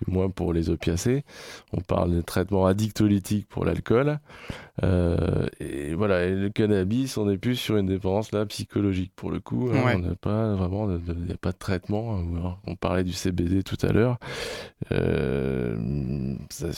[0.06, 1.22] du moins pour les opiacés.
[1.72, 4.18] On parle des traitements addictolytiques pour l'alcool.
[4.82, 9.30] Euh, et voilà, et le cannabis, on est plus sur une dépendance là psychologique pour
[9.30, 9.68] le coup.
[9.72, 9.85] hein.
[9.85, 9.94] Ouais.
[9.96, 12.16] On n'a pas vraiment, il n'y a pas de traitement.
[12.16, 12.56] hein.
[12.66, 14.18] On parlait du CBD tout à l'heure.
[14.92, 15.76] Euh,
[16.50, 16.68] ça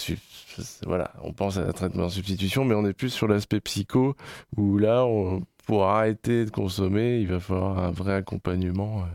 [0.87, 4.17] voilà, on pense à un traitement de substitution, mais on est plus sur l'aspect psycho
[4.57, 9.07] où là, on- pour arrêter de consommer, il va falloir un vrai accompagnement euh,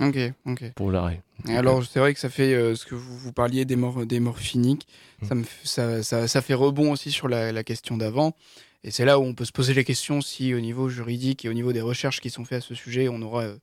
[0.00, 0.72] Ok, ok.
[0.74, 1.22] pour l'arrêt.
[1.48, 4.20] Alors, c'est vrai que ça fait euh, ce que vous, vous parliez des, mor des
[4.20, 4.86] morphiniques,
[5.22, 5.26] Mm.
[5.26, 8.34] ça, me ça, ça, ça fait rebond aussi sur la, la question d'avant.
[8.84, 11.48] Et c'est là où on peut se poser les questions si au niveau juridique et
[11.50, 13.56] au niveau des recherches qui sont faites à ce sujet, on aura euh,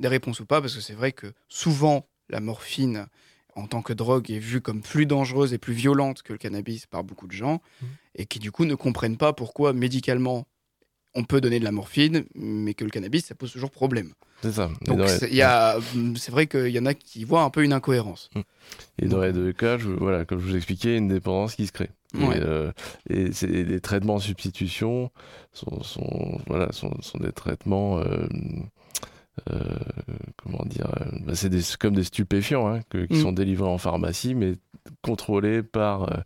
[0.00, 3.06] des réponses ou pas, parce que c'est vrai que souvent la morphine
[3.54, 6.86] en tant que drogue est vue comme plus dangereuse et plus violente que le cannabis
[6.86, 7.88] par beaucoup de gens, Mhm.
[8.14, 10.46] et qui du coup ne comprennent pas pourquoi médicalement
[11.14, 14.12] on peut donner de la morphine, mais que le cannabis ça pose toujours problème.
[14.42, 14.70] C'est ça.
[14.82, 18.30] Donc c'est vrai qu'il y en a qui voient un peu une incohérence.
[19.00, 21.72] Et dans les deux cas, je- voilà, comme je vous expliquais, une dépendance qui se
[21.72, 21.90] crée.
[22.14, 22.38] Ouais.
[22.38, 22.70] Et, euh,
[23.10, 25.10] et c'est- les traitements en substitution
[25.52, 28.26] sont, sont, voilà, sont, sont des traitements, euh,
[29.50, 29.64] euh,
[30.36, 33.22] comment dire, euh, bah, c'est comme des stupéfiants hein, que- qui Mm.
[33.22, 34.54] sont délivrés en pharmacie, mais
[35.02, 36.16] contrôlés par, euh,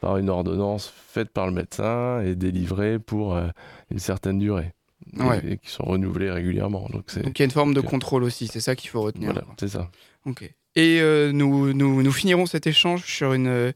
[0.00, 3.48] par une ordonnance faite par le médecin et délivrés pour euh,
[3.90, 4.72] une certaine durée.
[5.16, 5.40] Et- Ouais.
[5.46, 6.88] Et, qui sont renouvelés régulièrement.
[6.90, 9.32] Donc Donc il y a une forme de contrôle aussi, c'est ça qu'il faut retenir.
[9.32, 9.90] voilà, c'est ça.
[10.24, 10.42] Ok.
[10.76, 13.72] Et euh, nous, nous, nous finirons cet échange sur une,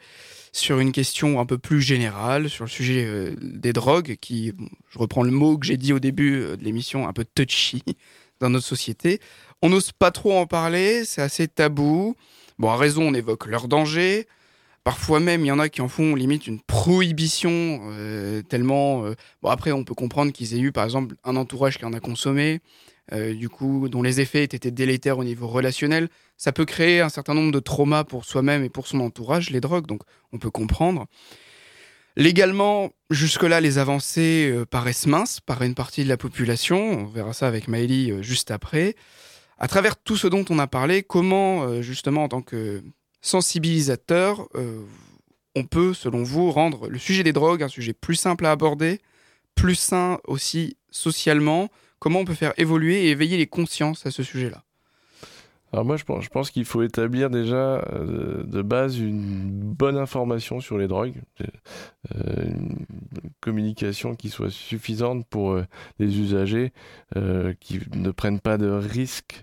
[0.52, 4.68] sur une question un peu plus générale, sur le sujet euh, des drogues, qui, bon,
[4.90, 7.82] je reprends le mot que j'ai dit au début de l'émission, un peu touchy
[8.40, 9.20] dans notre société.
[9.62, 12.16] On n'ose pas trop en parler, c'est assez tabou.
[12.58, 14.26] Bon, à raison, on évoque leur danger.
[14.84, 19.04] Parfois même, il y en a qui en font limite une prohibition, euh, tellement...
[19.04, 21.92] euh, Bon, après, on peut comprendre qu'ils aient eu, par exemple, un entourage qui en
[21.92, 22.60] a consommé,
[23.12, 26.08] euh, du coup, dont les effets étaient délétères au niveau relationnel.
[26.36, 29.60] Ça peut créer un certain nombre de traumas pour soi-même et pour son entourage, les
[29.60, 31.06] drogues, donc on peut comprendre.
[32.16, 37.02] Légalement, jusque-là, les avancées paraissent minces par une partie de la population.
[37.02, 38.96] On verra ça avec Maëlie juste après.
[39.58, 42.82] À travers tout ce dont on a parlé, comment, euh, justement, en tant que
[43.20, 44.84] sensibilisateur, euh,
[45.56, 49.00] on peut, selon vous, rendre le sujet des drogues un sujet plus simple à aborder,
[49.56, 51.68] plus sain aussi socialement?
[51.98, 54.62] Comment on peut faire évoluer et éveiller les consciences à ce sujet-là?
[55.72, 60.78] Alors moi, je pense, qu'il faut établir déjà euh, de base une bonne information sur
[60.78, 61.20] les drogues,
[62.14, 62.86] euh, une
[63.40, 65.64] communication qui soit suffisante pour euh,
[65.98, 66.72] les usagers
[67.60, 69.42] qui ne prennent pas de risques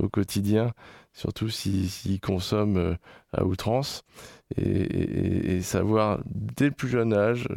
[0.00, 0.72] au quotidien,
[1.12, 2.96] surtout s'ils consomment
[3.32, 4.02] à outrance.
[4.56, 7.48] Et, et- savoir dès le plus jeune âge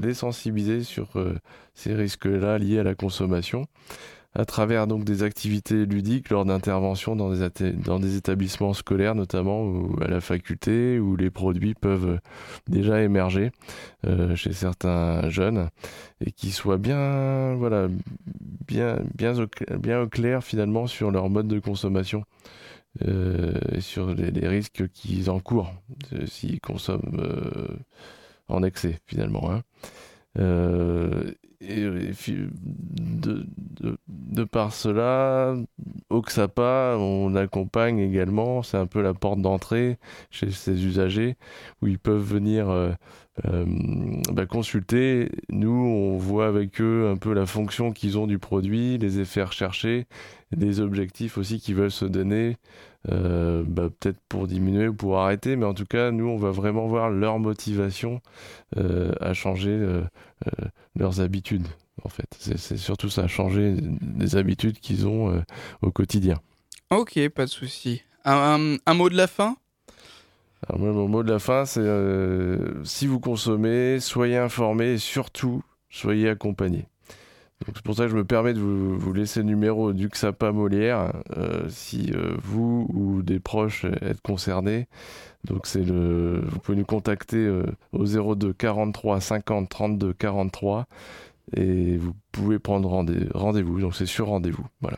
[0.00, 1.12] les sensibiliser sur
[1.74, 3.66] ces risques-là liés à la consommation
[4.36, 10.08] à travers donc des activités ludiques lors d'interventions dans des, établissements scolaires notamment ou à
[10.08, 12.18] la faculté où les produits peuvent
[12.68, 13.52] déjà émerger
[14.06, 15.68] euh, chez certains jeunes
[16.24, 17.88] et qui soient bien voilà
[18.66, 22.24] bien bien au, clair finalement sur leur mode de consommation
[23.06, 25.72] euh, et sur les, risques qu'ils encourent
[26.12, 27.22] euh, s'ils consomment
[28.48, 29.62] en excès finalement hein.
[30.38, 33.46] Euh, et, de,
[33.80, 35.54] de, de par cela,
[36.10, 39.98] au XAPA, on accompagne également, c'est un peu la porte d'entrée
[40.30, 41.36] chez ces usagers,
[41.82, 42.92] où ils peuvent venir euh,
[43.46, 43.64] euh,
[44.32, 45.30] bah, consulter.
[45.48, 49.42] Nous, on voit avec eux un peu la fonction qu'ils ont du produit, les effets
[49.42, 50.06] recherchés,
[50.52, 52.56] des objectifs aussi qu'ils veulent se donner,
[53.10, 56.50] euh, bah, peut-être pour diminuer ou pour arrêter, mais en tout cas, nous, on va
[56.50, 58.20] vraiment voir leur motivation
[58.76, 60.02] euh, à changer euh,
[60.96, 61.66] leurs habitudes.
[62.04, 63.76] En fait, c'est surtout ça, changer
[64.18, 65.42] les habitudes qu'ils ont
[65.80, 66.40] au quotidien.
[66.90, 68.02] Ok, pas de souci.
[68.24, 69.56] Un mot de la fin?
[70.68, 75.62] Alors mon mot de la fin, c'est euh, si vous consommez, soyez informés et surtout,
[75.90, 76.86] soyez accompagnés.
[77.66, 80.08] Donc c'est pour ça que je me permets de vous, vous laisser le numéro du
[80.08, 84.86] XAPA Molière euh, si euh, vous ou des proches êtes concernés.
[85.44, 87.46] Donc c'est le, vous pouvez nous contacter
[87.92, 90.86] au 02 43 50 32 43
[91.54, 93.80] et vous pouvez prendre rendez- rendez-vous.
[93.80, 94.66] Donc c'est sur rendez-vous.
[94.80, 94.96] Voilà.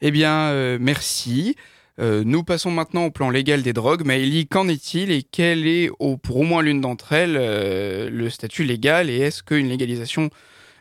[0.00, 1.54] Eh bien, merci.
[2.00, 4.04] Euh, nous passons maintenant au plan légal des drogues.
[4.04, 8.30] Maëlie, qu'en est-il et quel est, au- pour au moins l'une d'entre elles, euh, le
[8.30, 10.30] statut légal et est-ce qu'une légalisation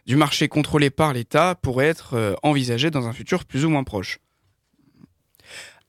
[0.06, 3.84] du marché contrôlé par l'État pourrait être euh, envisagée dans un futur plus ou moins
[3.84, 4.20] proche?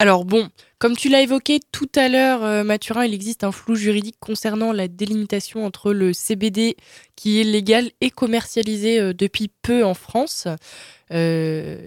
[0.00, 0.48] Alors bon,
[0.78, 4.86] comme tu l'as évoqué tout à l'heure, Mathurin, il existe un flou juridique concernant la
[4.86, 6.76] délimitation entre le CBD
[7.16, 10.46] qui est légal et commercialisé depuis peu en France.
[11.12, 11.78] Euh,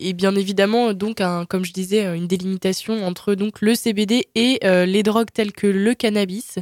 [0.00, 4.58] et bien évidemment, donc, un- comme je disais, une délimitation entre donc le CBD et
[4.64, 6.56] euh, les drogues telles que le cannabis,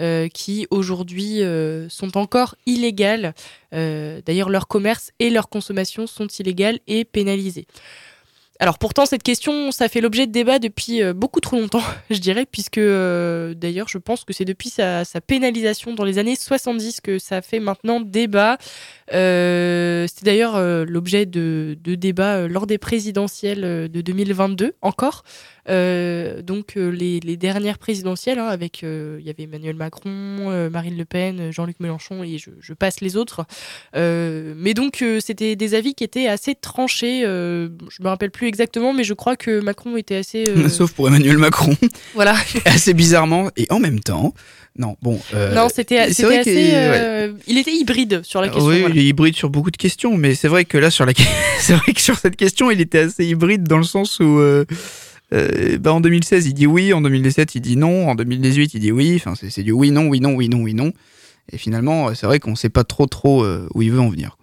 [0.00, 1.40] euh, qui aujourd'hui
[1.88, 3.34] sont encore illégales.
[3.72, 7.66] D'ailleurs, leur commerce et leur consommation sont illégales et pénalisées.
[8.58, 12.18] Alors pourtant, cette question, ça fait l'objet de débats depuis euh, beaucoup trop longtemps, je
[12.18, 16.36] dirais, puisque euh, d'ailleurs, je pense que c'est depuis sa, sa pénalisation dans les années
[16.36, 18.56] 70 que ça fait maintenant débat.
[19.12, 25.22] Euh, C'était d'ailleurs euh, l'objet de, de débats lors des présidentielles de 2022 encore.
[25.68, 30.68] Euh, donc euh, les, les dernières présidentielles, hein, avec euh, il y avait Emmanuel Macron,
[30.70, 33.44] Marine Le Pen, Jean-Luc Mélenchon et je, je passe les autres.
[33.94, 37.22] Mais donc c'était des avis qui étaient assez tranchés.
[37.22, 40.44] je me rappelle plus exactement, mais je crois que Macron était assez.
[40.68, 41.74] Sauf pour Emmanuel Macron,
[42.14, 42.34] Voilà.
[42.64, 44.34] assez bizarrement et en même temps.
[44.78, 45.18] Non, bon.
[45.34, 46.24] euh, non, c'était assez.
[46.24, 48.66] euh, Il était hybride sur la question.
[48.66, 48.94] oui, voilà.
[48.94, 51.12] il est hybride sur beaucoup de questions, mais c'est vrai que là, sur la,
[51.60, 54.64] c'est vrai que sur cette question, il était assez hybride dans le sens où, euh,
[55.32, 58.80] euh, bah, en 2016, il dit oui, en 2017, il dit non, en 2018, il
[58.80, 59.16] dit oui.
[59.16, 60.92] Enfin, c'est du oui, non, oui, non, oui, non, oui, non.
[61.52, 64.08] Et finalement, euh, c'est vrai qu'on sait pas trop, trop euh, où il veut en
[64.08, 64.36] venir.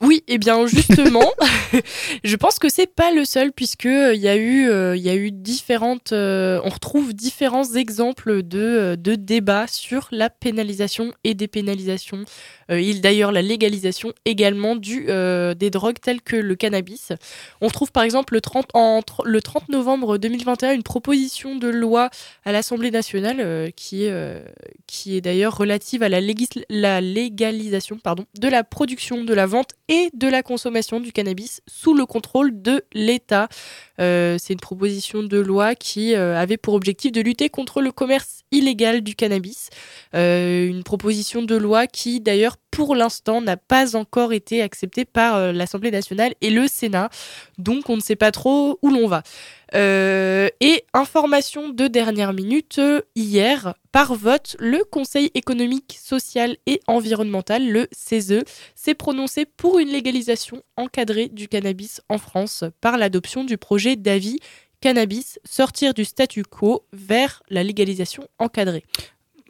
[0.00, 1.32] Oui, et bien justement,
[2.24, 5.14] je pense que c'est pas le seul puisque il y a eu, il y a
[5.14, 12.24] eu différentes, on retrouve différents exemples de, de débats sur la pénalisation et dépénalisation.
[12.70, 14.76] Euh, il d'ailleurs la légalisation également
[15.08, 17.12] euh, des drogues telles que le cannabis.
[17.60, 21.68] On retrouve par exemple le 30 en tr- le 30 novembre 2021 une proposition de
[21.68, 22.10] loi
[22.44, 24.14] à l'Assemblée nationale euh, qui est
[24.86, 26.20] qui est d'ailleurs relative à la,
[26.68, 31.60] la légalisation pardon de la production, de la vente et de la consommation du cannabis
[31.68, 33.48] sous le contrôle de l'État.
[33.98, 39.02] C'est une proposition de loi qui avait pour objectif de lutter contre le commerce illégal
[39.02, 39.70] du cannabis.
[40.12, 45.52] Une proposition de loi qui, d'ailleurs, pour l'instant, n'a pas encore été acceptée par euh,
[45.52, 47.08] l'Assemblée nationale et le Sénat.
[47.58, 49.22] Donc, on ne sait pas trop où l'on va.
[49.74, 56.80] Euh, et information de dernière minute, euh, hier, par vote, le Conseil économique, social et
[56.86, 58.42] environnemental, le CESE,
[58.74, 64.38] s'est prononcé pour une légalisation encadrée du cannabis en France par l'adoption du projet d'avis
[64.80, 68.84] cannabis sortir du statu quo vers la légalisation encadrée.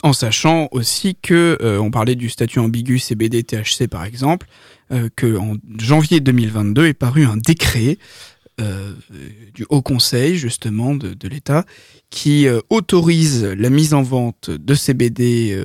[0.04, 4.46] En sachant aussi que euh, on parlait du statut ambigu CBD THC par exemple,
[4.92, 7.96] euh, que en janvier 2022 est paru un décret
[8.60, 8.92] euh,
[9.54, 11.64] du Haut Conseil justement de, l'État
[12.10, 15.64] qui euh, autorise la mise en vente de CBD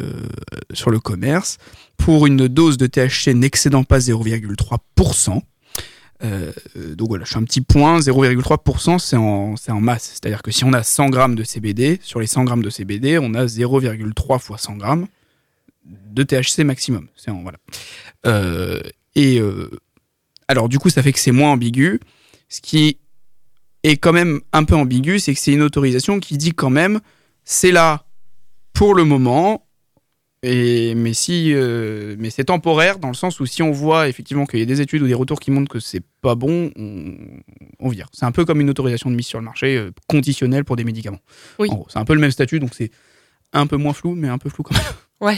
[0.72, 1.58] sur le commerce
[1.98, 5.42] pour une dose de THC n'excédant pas 0,3%.
[6.22, 6.52] Euh,
[6.96, 10.12] donc voilà, je fais un petit point, 0,3% c'est en, en masse.
[10.14, 13.20] C'est-à-dire que si on a 100 grammes de CBD, sur les 100 grammes de CBD,
[13.20, 15.08] on a 0,3 fois 100 grammes
[15.86, 17.08] de THC maximum.
[17.16, 17.58] C'est en, voilà.
[18.26, 18.82] Euh,
[19.16, 19.70] et euh,
[20.48, 22.00] alors du coup, ça fait que c'est moins ambigu.
[22.50, 22.98] Ce qui
[23.84, 27.00] est quand même un peu ambigu, c'est que c'est une autorisation qui dit quand même,
[27.46, 28.06] c'est là
[28.74, 29.66] pour le moment.
[30.42, 34.46] Et, mais si, euh, mais c'est temporaire dans le sens où si on voit effectivement
[34.46, 37.14] qu'il y a des études ou des retours qui montrent que c'est pas bon, on,
[37.80, 38.08] on vire.
[38.14, 40.86] C'est un peu comme une autorisation de mise sur le marché euh, conditionnelle pour des
[40.86, 41.20] médicaments.
[41.60, 41.70] Oui.
[41.90, 42.92] C'est un peu le même statut, donc c'est
[43.52, 44.84] un peu moins flou, mais un peu flou quand même.
[45.22, 45.38] Ouais.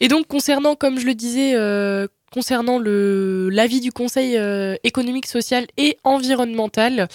[0.00, 4.36] Et donc concernant, comme je le disais, euh, concernant le l'avis du Conseil
[4.82, 7.06] économique, social et environnemental,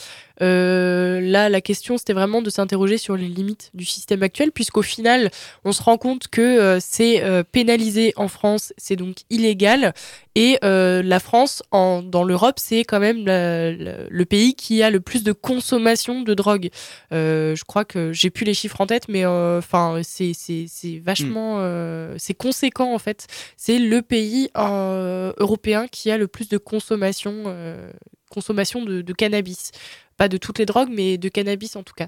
[0.42, 4.82] euh, là la question c'était vraiment de s'interroger sur les limites du système actuel, puisqu'au
[4.82, 5.30] final
[5.66, 9.94] on se rend compte que euh, c'est euh, pénalisé en France, c'est donc illégal,
[10.36, 14.84] et euh, la France en, dans l'Europe c'est quand même la- la- le pays qui
[14.84, 16.70] a le plus de consommation de drogue.
[17.14, 20.66] Euh, je crois que j'ai plus les chiffres en tête, mais euh, enfin c'est c'est
[20.68, 23.28] c'est vachement euh, c'est conséquent en fait.
[23.58, 27.90] C'est le pays euh, européen qui a le plus de consommation euh,
[28.30, 29.72] consommation de, de cannabis.
[30.18, 32.08] Pas de toutes les drogues, mais de cannabis en tout cas.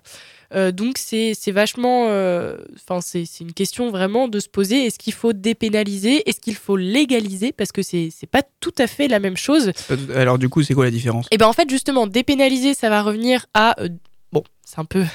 [0.56, 4.86] Euh, donc c'est vachement, euh, enfin c'est c'est une question vraiment de se poser.
[4.86, 6.28] Est-ce qu'il faut dépénaliser?
[6.28, 7.52] Est-ce qu'il faut légaliser?
[7.52, 9.72] Parce que c'est c'est pas tout à fait la même chose.
[10.16, 11.28] Alors du coup, c'est quoi la différence?
[11.30, 13.90] Et ben en fait justement dépénaliser ça va revenir à euh,
[14.32, 15.06] bon c'est un peu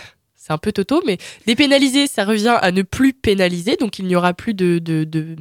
[0.46, 1.16] c'est un peu toto mais
[1.46, 5.36] dépénaliser ça revient à ne plus pénaliser donc il n'y aura plus de de, de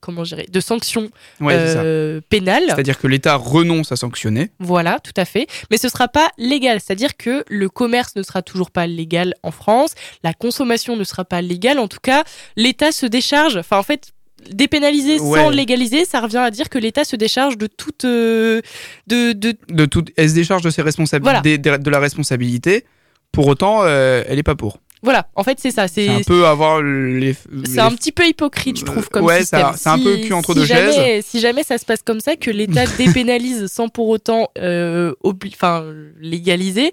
[0.00, 1.08] comment dirais de sanctions
[1.40, 1.82] Ouais, c'est ça.
[1.82, 4.50] euh, pénales C'est-à-dire que l'État renonce à sanctionner.
[4.58, 8.42] voilà tout à fait mais ce sera pas légal c'est-à-dire que le commerce ne sera
[8.42, 12.24] toujours pas légal en France la consommation ne sera pas légale en tout cas
[12.56, 14.12] l'État se décharge enfin en fait
[14.50, 15.38] dépénaliser Ouais.
[15.40, 18.60] sans légaliser ça revient à dire que l'État se décharge de toute euh,
[19.06, 22.84] de, de de toute, elle se décharge de ses responsabilités, de, de la responsabilité.
[23.32, 24.78] Pour autant, euh, elle est pas pour.
[25.02, 27.32] voilà en fait c'est ça C'est un peu avoir les.
[27.32, 29.60] C'est les- un petit peu hypocrite, je trouve, comme Ouais, système.
[29.60, 32.36] ça- c'est un peu cul entre deux jamais, Si jamais ça se passe comme ça,
[32.36, 35.84] que l'État dépénalise sans pour autant euh, obli- enfin,
[36.20, 36.90] légaliser,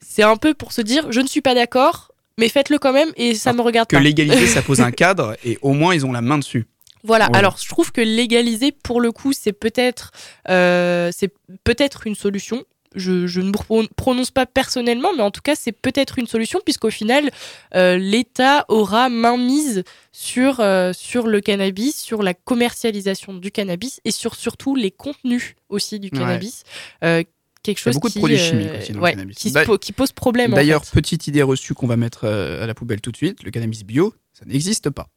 [0.00, 3.10] c'est un peu pour se dire je ne suis pas d'accord, mais faites-le quand même
[3.16, 4.02] et ça me regarde que pas.
[4.02, 6.66] légaliser, ça pose un cadre et au moins ils ont la main dessus.
[7.04, 7.26] Voilà.
[7.30, 7.36] Ouais.
[7.38, 10.10] Alors, je trouve que légaliser, pour le coup, c'est peut-être,
[10.48, 12.64] euh, c'est peut-être une solution.
[12.96, 13.52] Je, je ne
[13.96, 17.30] prononce pas personnellement, mais en tout cas, c'est peut-être une solution, puisqu'au final,
[17.74, 24.00] euh, l'État aura main mise sur, euh, sur le cannabis, sur la commercialisation du cannabis
[24.04, 26.18] et sur surtout les contenus aussi du Ouais.
[26.18, 26.62] cannabis.
[27.04, 27.22] Euh,
[27.62, 29.10] quelque Il y a chose beaucoup de qui, produits euh, chimiques aussi dans le ouais,
[29.12, 29.36] cannabis.
[29.36, 30.52] qui, po- qui pose problème.
[30.52, 31.00] en D'ailleurs, fait.
[31.00, 34.14] petite idée reçue qu'on va mettre à la poubelle tout de suite, le cannabis bio,
[34.32, 35.08] ça n'existe pas.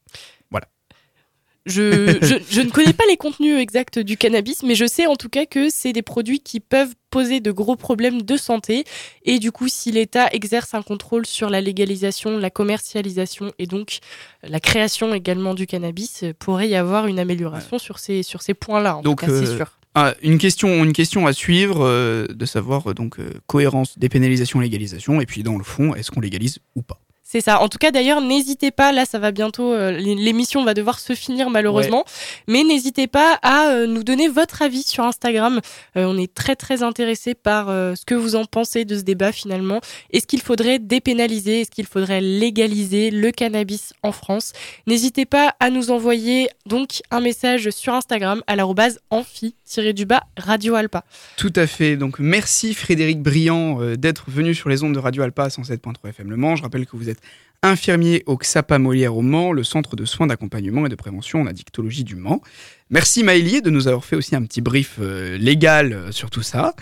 [1.66, 5.16] Je, je, je ne connais pas les contenus exacts du cannabis, mais je sais en
[5.16, 8.84] tout cas que c'est des produits qui peuvent poser de gros problèmes de santé.
[9.24, 13.98] Et du coup, si l'État exerce un contrôle sur la légalisation, la commercialisation et donc
[14.42, 18.54] la création également du cannabis, euh, pourrait y avoir une amélioration sur ces, sur ces
[18.54, 18.96] points-là.
[18.96, 19.80] En Donc, tout cas, c'est euh, sûr.
[19.94, 25.20] Ah, une question, une question à suivre, euh, de savoir donc euh, cohérence dépénalisation légalisation
[25.20, 27.00] et puis dans le fond, est-ce qu'on légalise ou pas?
[27.32, 27.60] C'est ça.
[27.60, 28.90] En tout cas, d'ailleurs, n'hésitez pas.
[28.90, 29.72] Là, ça va bientôt.
[29.72, 32.04] euh, l'é- L'émission va devoir se finir malheureusement,
[32.48, 35.60] mais n'hésitez pas à euh, nous donner votre avis sur Instagram.
[35.96, 39.30] Euh, on est très très intéressé par ce que vous en pensez de ce débat
[39.30, 39.80] finalement.
[40.12, 41.60] Est-ce qu'il faudrait dépénaliser?
[41.60, 44.52] Est-ce qu'il faudrait légaliser le cannabis en France?
[44.88, 50.74] N'hésitez pas à nous envoyer donc un message sur Instagram à l'arrobase amphi amphi-du-bas Radio
[50.74, 51.04] Alpa.
[51.36, 51.96] Tout à fait.
[51.96, 56.36] Donc merci Frédéric Briand d'être venu sur les ondes de Radio Alpa 107.3 FM Le
[56.36, 56.56] Mans.
[56.56, 57.19] Je rappelle que vous êtes
[57.62, 61.46] infirmier au XAPA Molière au Mans, le centre de soins d'accompagnement et de prévention en
[61.46, 62.40] addictologie du Mans.
[62.88, 66.42] Merci Maëlie de nous avoir fait aussi un petit brief euh, légal euh, sur tout
[66.42, 66.74] ça.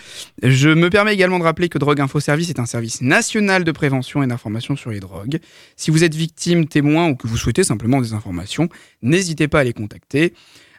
[0.42, 3.72] Je me permets également de rappeler que Drogue Info Service est un service national de
[3.72, 5.40] prévention et d'information sur les drogues.
[5.76, 8.68] Si vous êtes victime, témoin ou que vous souhaitez simplement des informations,
[9.02, 10.32] n'hésitez pas à les contacter.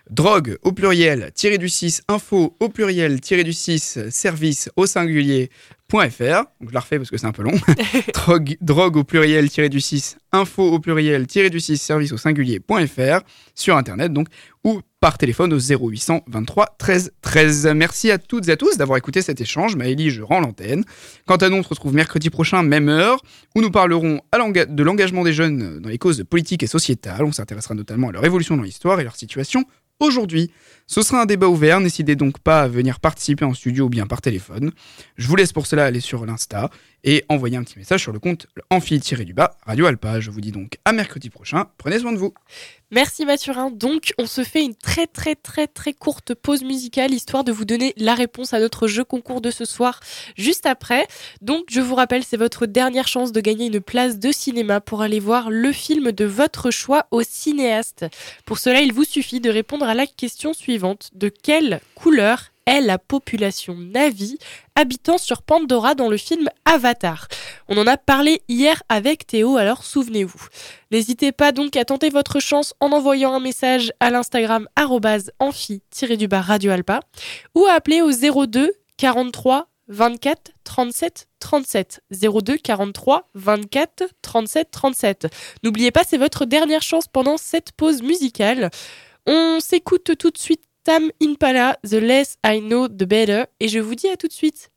[0.09, 5.51] Drogue au pluriel, tiré du 6, info au pluriel, tiré du 6, service au singulier.
[5.91, 6.43] .fr.
[6.61, 7.59] Donc je la refais parce que c'est un peu long.
[8.13, 12.17] drogue, drogue au pluriel, tiré du 6, info au pluriel, tiré du 6, service au
[12.17, 13.21] singulier.fr
[13.55, 14.27] sur internet donc
[14.63, 17.67] ou par téléphone au 0800 23 13 13.
[17.75, 19.75] Merci à toutes et à tous d'avoir écouté cet échange.
[19.75, 20.83] Maëlie, je rends l'antenne.
[21.25, 23.21] Quant à nous, on se retrouve mercredi prochain, même heure,
[23.55, 27.23] où nous parlerons de l'engagement des jeunes dans les causes politiques et sociétales.
[27.23, 29.63] On s'intéressera notamment à leur évolution dans l'histoire et leur situation
[29.99, 30.51] aujourd'hui.
[30.87, 34.07] Ce sera un débat ouvert, n'hésitez donc pas à venir participer en studio ou bien
[34.07, 34.71] par téléphone.
[35.17, 36.69] Je vous laisse pour cela aller sur l'Insta
[37.03, 40.19] et envoyer un petit message sur le compte amphi-du-bas Radio Alpa.
[40.19, 41.67] Je vous dis donc à mercredi prochain.
[41.77, 42.33] Prenez soin de vous.
[42.91, 43.69] Merci Mathurin.
[43.69, 47.65] Donc, on se fait une très très très très courte pause musicale histoire de vous
[47.65, 49.99] donner la réponse à notre jeu concours de ce soir
[50.35, 51.07] juste après.
[51.41, 55.01] Donc, je vous rappelle, c'est votre dernière chance de gagner une place de cinéma pour
[55.01, 58.05] aller voir le film de votre choix au cinéaste.
[58.45, 61.11] Pour cela, il vous suffit de répondre à la question suivante.
[61.13, 64.37] De quelle couleur la population Navi
[64.75, 67.27] habitant sur Pandora dans le film Avatar
[67.67, 70.47] On en a parlé hier avec Théo, alors souvenez-vous.
[70.91, 76.71] N'hésitez pas donc à tenter votre chance en envoyant un message à l'Instagram amphi-du-bas Radio
[76.71, 77.01] Alpa
[77.55, 85.27] ou à appeler au 02 43 24 37 37 02 43 24 37 37.
[85.63, 88.69] N'oubliez pas, c'est votre dernière chance pendant cette pause musicale.
[89.25, 93.79] On s'écoute tout de suite Tam Impala, The Less I Know, The Better, et je
[93.79, 94.71] vous dis à tout de suite.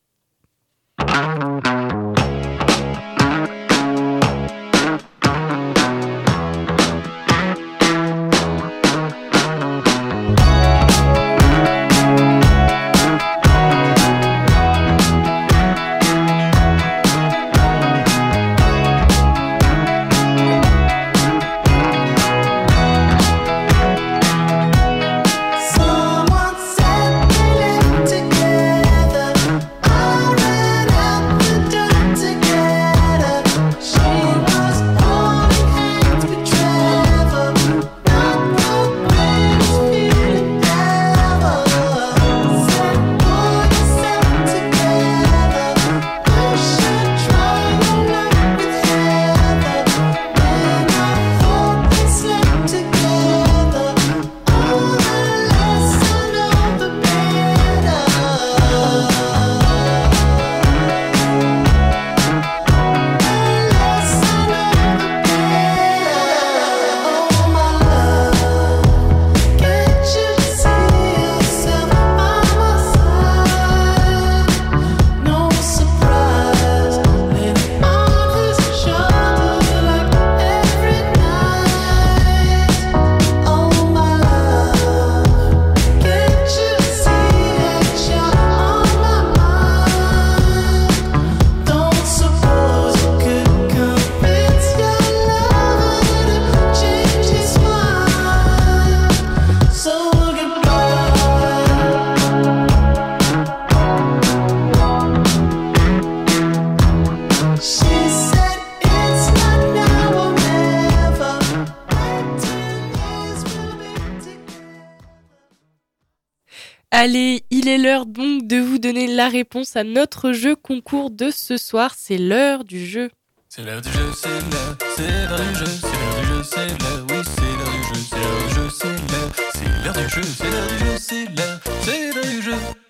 [117.05, 121.33] Allez, il est l'heure donc de vous donner la réponse à notre jeu concours de
[121.33, 121.95] ce soir.
[121.99, 123.11] C'est l'heure du jeu.
[123.49, 126.69] C'est l'heure du jeu, c'est l'heure, c'est l'heure du jeu, c'est l'heure du jeu, c'est
[126.69, 130.09] l'heure, oui, c'est l'heure du jeu, c'est l'heure du jeu, c'est l'heure, c'est l'heure du
[130.09, 132.82] jeu, c'est l'heure du jeu, c'est l'heure, c'est l'heure du jeu.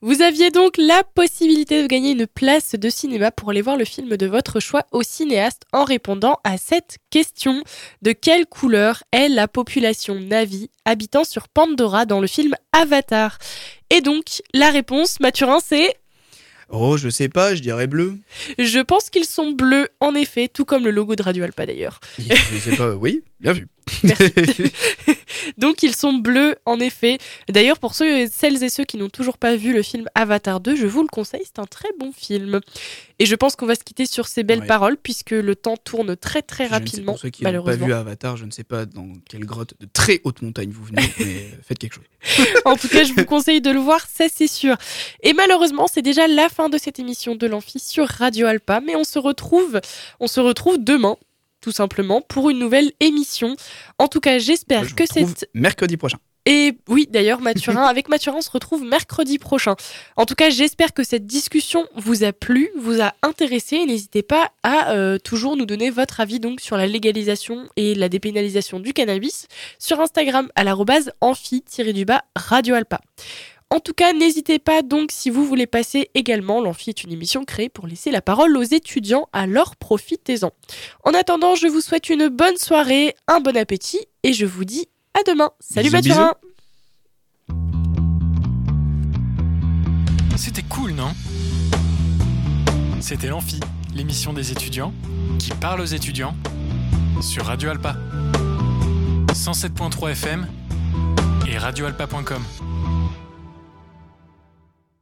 [0.00, 3.84] Vous aviez donc la possibilité de gagner une place de cinéma pour aller voir le
[3.84, 7.62] film de votre choix au cinéaste en répondant à cette question.
[8.02, 13.38] De quelle couleur est la population Navi habitant sur Pandora dans le film Avatar?
[13.90, 15.94] Et donc, la réponse, Mathurin, c'est
[16.68, 18.16] Oh, je sais pas, je dirais bleu.
[18.58, 22.00] je pense qu'ils sont bleus, en effet, tout comme le logo de Radio Alpa d'ailleurs.
[22.18, 23.68] Je sais pas, oui, bien vu.
[24.02, 24.32] Merci.
[25.58, 27.18] Donc ils sont bleus en effet.
[27.48, 30.76] D'ailleurs pour ceux, celles et ceux qui n'ont toujours pas vu le film Avatar 2,
[30.76, 32.60] je vous le conseille, c'est un très bon film.
[33.18, 34.66] Et je pense qu'on va se quitter sur ces belles Ouais.
[34.66, 38.36] paroles puisque le temps tourne très très rapidement Pour ceux qui n'ont pas vu Avatar,
[38.36, 41.56] je ne sais pas dans quelle grotte de très haute montagne vous venez, mais euh,
[41.62, 42.04] faites quelque chose.
[42.64, 44.76] En tout cas, je vous conseille de le voir, ça c'est sûr.
[45.22, 48.96] Et malheureusement, c'est déjà la fin de cette émission de l'Amphi sur Radio Alpa, mais
[48.96, 49.80] on se retrouve,
[50.20, 51.16] on se retrouve demain,
[51.60, 53.56] tout simplement, pour une nouvelle émission.
[53.98, 56.18] En tout cas, j'espère Je que cette mercredi prochain.
[56.44, 59.74] et oui, d'ailleurs, Mathurin, avec Mathurin, on se retrouve mercredi prochain.
[60.16, 63.84] En tout cas, j'espère que cette discussion vous a plu, vous a intéressé.
[63.84, 68.08] N'hésitez pas à euh, toujours nous donner votre avis donc sur la légalisation et la
[68.08, 69.48] dépénalisation du cannabis
[69.78, 73.00] sur Instagram à l'arrobase amphi-du-bas Radio Alpa.
[73.70, 76.60] En tout cas, n'hésitez pas donc si vous voulez passer également.
[76.60, 80.52] L'amphi est une émission créée pour laisser la parole aux étudiants, alors profitez-en.
[81.04, 84.88] En attendant, je vous souhaite une bonne soirée, un bon appétit et je vous dis
[85.14, 85.50] à demain.
[85.58, 86.34] Salut Mathurin
[90.36, 91.12] C'était cool, non?
[93.00, 93.58] C'était l'Amphi,
[93.94, 94.92] l'émission des étudiants
[95.40, 96.36] qui parle aux étudiants
[97.20, 97.96] sur Radio Alpa.
[99.32, 100.46] 107.3 FM
[101.48, 102.42] et radioalpa.com.